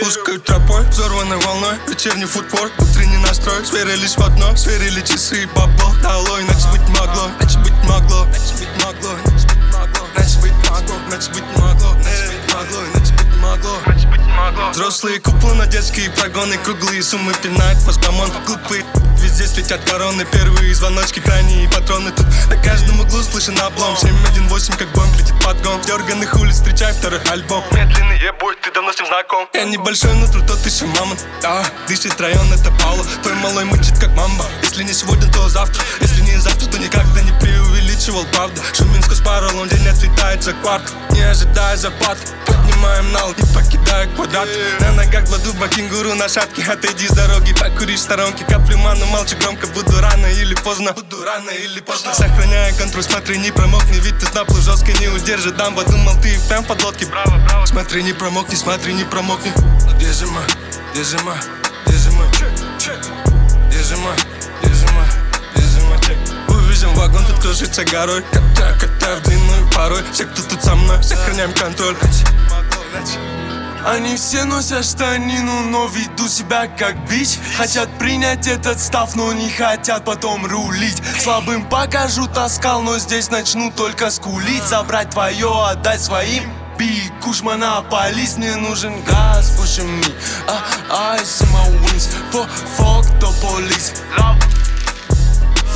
Узкой 0.00 0.38
тропой, 0.38 0.84
взорванной 0.86 1.36
волной. 1.38 1.76
Вечерний 1.88 2.24
футбол, 2.24 2.66
утренний 2.78 3.18
настрой. 3.18 3.64
Сверились 3.64 4.16
в 4.16 4.22
одно, 4.22 4.56
сверили 4.56 5.00
часы. 5.00 5.42
И 5.42 5.46
бабло 5.46 5.94
Долой, 6.02 6.42
значит 6.44 6.70
быть 6.70 6.88
могло, 6.88 7.30
значит 7.38 7.60
быть 7.60 7.72
могло 7.84 8.26
Значит 8.32 8.58
быть 8.58 8.84
могло, 8.84 9.10
значит 9.24 9.46
быть 9.46 9.64
могло 9.72 10.06
Значит 10.14 10.40
быть 10.40 10.70
могло, 10.70 10.94
значит 11.08 11.32
быть 11.32 11.42
могло 11.42 11.59
Взрослые 14.72 15.20
куплы 15.20 15.66
детские 15.66 16.10
прогоны 16.10 16.56
Круглые 16.58 17.02
суммы 17.02 17.32
пинают 17.42 17.78
фастомон 17.80 18.30
Глупые 18.46 18.84
Везде 19.20 19.46
светят 19.46 19.82
короны, 19.84 20.24
первые 20.24 20.74
звоночки, 20.74 21.20
крайние 21.20 21.68
патроны. 21.68 22.10
Тут 22.10 22.24
на 22.48 22.56
каждом 22.56 23.00
углу 23.00 23.22
слышен 23.22 23.58
облом. 23.60 23.94
718, 23.94 24.76
как 24.76 24.88
бомб 24.92 25.14
летит 25.18 25.34
подгон 25.44 25.78
Дерганных 25.82 26.34
улиц, 26.36 26.54
встречай 26.54 26.94
второй 26.94 27.20
альбом. 27.30 27.62
Медленный 27.70 28.18
ебой, 28.18 28.56
ты 28.62 28.72
давно 28.72 28.92
с 28.94 28.98
ним 28.98 29.08
знаком. 29.08 29.46
Я 29.52 29.64
небольшой, 29.64 30.14
но 30.14 30.26
труд 30.26 30.46
тот 30.46 30.64
еще 30.64 30.86
мамонт 30.86 31.26
Да, 31.42 31.62
дышит 31.86 32.18
район, 32.18 32.50
это 32.50 32.70
Паула 32.82 33.04
Твой 33.22 33.34
малой 33.34 33.66
мычит, 33.66 33.98
как 33.98 34.08
мамба. 34.12 34.46
Если 34.62 34.84
не 34.84 34.94
сегодня, 34.94 35.30
то 35.30 35.48
завтра. 35.50 35.82
Если 36.00 36.22
не 36.22 36.38
завтра, 36.38 36.66
то 36.66 36.78
никогда 36.78 37.20
не 37.20 37.32
преувеличивал, 38.00 38.24
правда? 38.32 38.62
Шуминску 38.74 39.14
спарил, 39.14 39.58
он 39.58 39.68
день 39.68 39.86
отлетает 39.86 40.42
за 40.42 40.52
кварт 40.54 40.92
Не 41.10 41.22
ожидая 41.22 41.76
запад 41.76 42.18
Поднимаем 42.46 43.12
нал, 43.12 43.28
не 43.36 43.54
покидая 43.54 44.06
квадрат. 44.14 44.48
На 44.80 44.92
ногах 44.92 45.26
кладу 45.26 45.52
кенгуру 45.74 46.14
на 46.14 46.28
шапке 46.28 46.62
Отойди 46.62 47.06
с 47.06 47.12
дороги, 47.12 47.52
покури 47.52 47.96
в 47.96 47.98
сторонке 47.98 48.44
Каплю 48.44 48.78
ману, 48.78 49.06
молчи 49.06 49.36
громко. 49.36 49.66
Буду 49.68 50.00
рано 50.00 50.26
или 50.26 50.54
поздно 50.54 50.92
Буду 50.92 51.24
рано 51.24 51.50
или 51.50 51.80
поздно. 51.80 52.14
Сохраняя 52.14 52.72
контроль, 52.74 53.04
смотри, 53.04 53.38
не 53.38 53.50
промокни 53.50 53.98
Ведь 54.00 54.18
ты 54.18 54.26
наплыв 54.34 54.62
жестко 54.62 54.92
не 54.92 55.08
удержит. 55.08 55.56
Дамба, 55.56 55.84
думал, 55.84 56.14
ты 56.20 56.34
и 56.34 56.38
впрямь 56.38 56.64
в 56.64 56.66
подлодке. 56.66 57.06
Браво, 57.06 57.38
браво. 57.46 57.66
Смотри, 57.66 58.02
не 58.02 58.12
промокни, 58.12 58.54
смотри, 58.54 58.94
не 58.94 59.04
промокни. 59.04 59.52
Держи 59.98 60.26
мой, 60.26 60.44
держи 60.94 61.18
мой, 61.18 61.36
держи 61.86 62.10
мой 62.12 62.26
Держи 63.70 63.96
мой, 63.96 64.16
держи 64.16 64.29
Увидим 66.80 66.94
вагон, 66.98 67.22
тут 67.26 67.38
кружится 67.40 67.84
горой. 67.84 68.22
Катаю, 68.32 68.74
катаю 68.80 69.18
в 69.18 69.22
длинную 69.24 69.70
порой. 69.70 70.02
Все, 70.14 70.24
кто 70.24 70.42
тут 70.42 70.62
со 70.62 70.74
мной, 70.74 71.02
сохраняем 71.02 71.52
контроль. 71.52 71.94
Они 73.84 74.16
все 74.16 74.44
носят 74.44 74.86
штанину, 74.86 75.68
но 75.68 75.88
ведут 75.88 76.30
себя 76.30 76.68
как 76.68 76.96
бич. 77.06 77.38
Хотят 77.58 77.90
принять 77.98 78.46
этот 78.46 78.80
став, 78.80 79.14
но 79.14 79.30
не 79.34 79.50
хотят 79.50 80.06
потом 80.06 80.46
рулить. 80.46 81.02
Слабым 81.18 81.66
покажу 81.66 82.26
таскал, 82.26 82.80
но 82.80 82.98
здесь 82.98 83.30
начну 83.30 83.70
только 83.70 84.10
скулить. 84.10 84.64
Забрать 84.64 85.10
твое, 85.10 85.66
отдать 85.66 86.00
своим. 86.00 86.50
Big 86.78 87.12
Kush 87.20 87.44
монополист, 87.44 88.38
мне 88.38 88.56
нужен 88.56 89.02
газ, 89.04 89.52
pushing 89.58 90.00
me 90.00 90.14
а, 90.48 91.14
Ice 91.18 91.42
in 91.42 91.52
my 91.52 91.68
wings, 91.82 92.08
for 92.30 92.46
fuck 92.48 93.04
the 93.20 93.30
police 93.42 93.92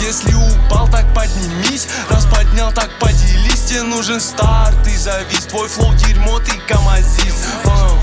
если 0.00 0.34
упал, 0.34 0.88
так 0.88 1.12
поднимись. 1.14 1.86
Раз 2.10 2.26
поднял, 2.26 2.72
так 2.72 2.90
поделись. 2.98 3.64
Тебе 3.64 3.82
нужен 3.82 4.20
старт 4.20 4.86
и 4.86 4.96
завис. 4.96 5.46
Твой 5.46 5.68
флоу 5.68 5.94
дерьмо, 5.94 6.38
ты 6.40 6.52
камазист. 6.68 7.48
Оу. 7.64 7.98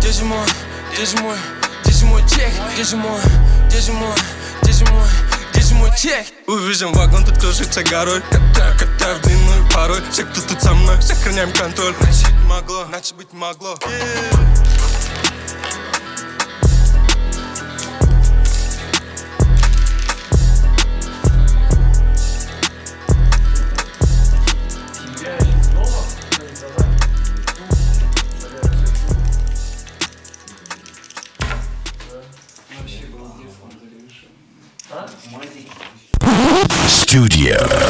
Держи 0.00 0.24
мой, 0.24 0.46
держи 0.96 1.16
мой, 1.18 1.36
держи 1.84 2.06
мой 2.06 2.22
чек? 2.28 2.52
Держи 2.76 2.96
мой, 2.96 3.20
держи 3.70 3.92
мой, 3.92 4.14
держи 4.62 4.84
мой, 4.86 5.06
держи 5.52 5.74
мой 5.74 5.90
чек? 5.96 6.26
Увидим 6.46 6.92
вагон, 6.92 7.24
тут 7.24 7.38
кружится 7.38 7.82
горой. 7.82 8.22
Катаю, 8.30 8.78
катаю 8.78 9.18
в 9.18 9.22
длинную 9.22 9.68
порой 9.70 10.00
Все, 10.10 10.24
кто 10.24 10.40
тут 10.40 10.62
со 10.62 10.72
мной, 10.72 11.00
сохраняем 11.02 11.52
контроль. 11.52 11.94
Значит 12.00 12.34
могло, 12.46 12.86
значит 12.86 13.16
быть 13.16 13.32
могло 13.32 13.76
Studio 37.08 37.87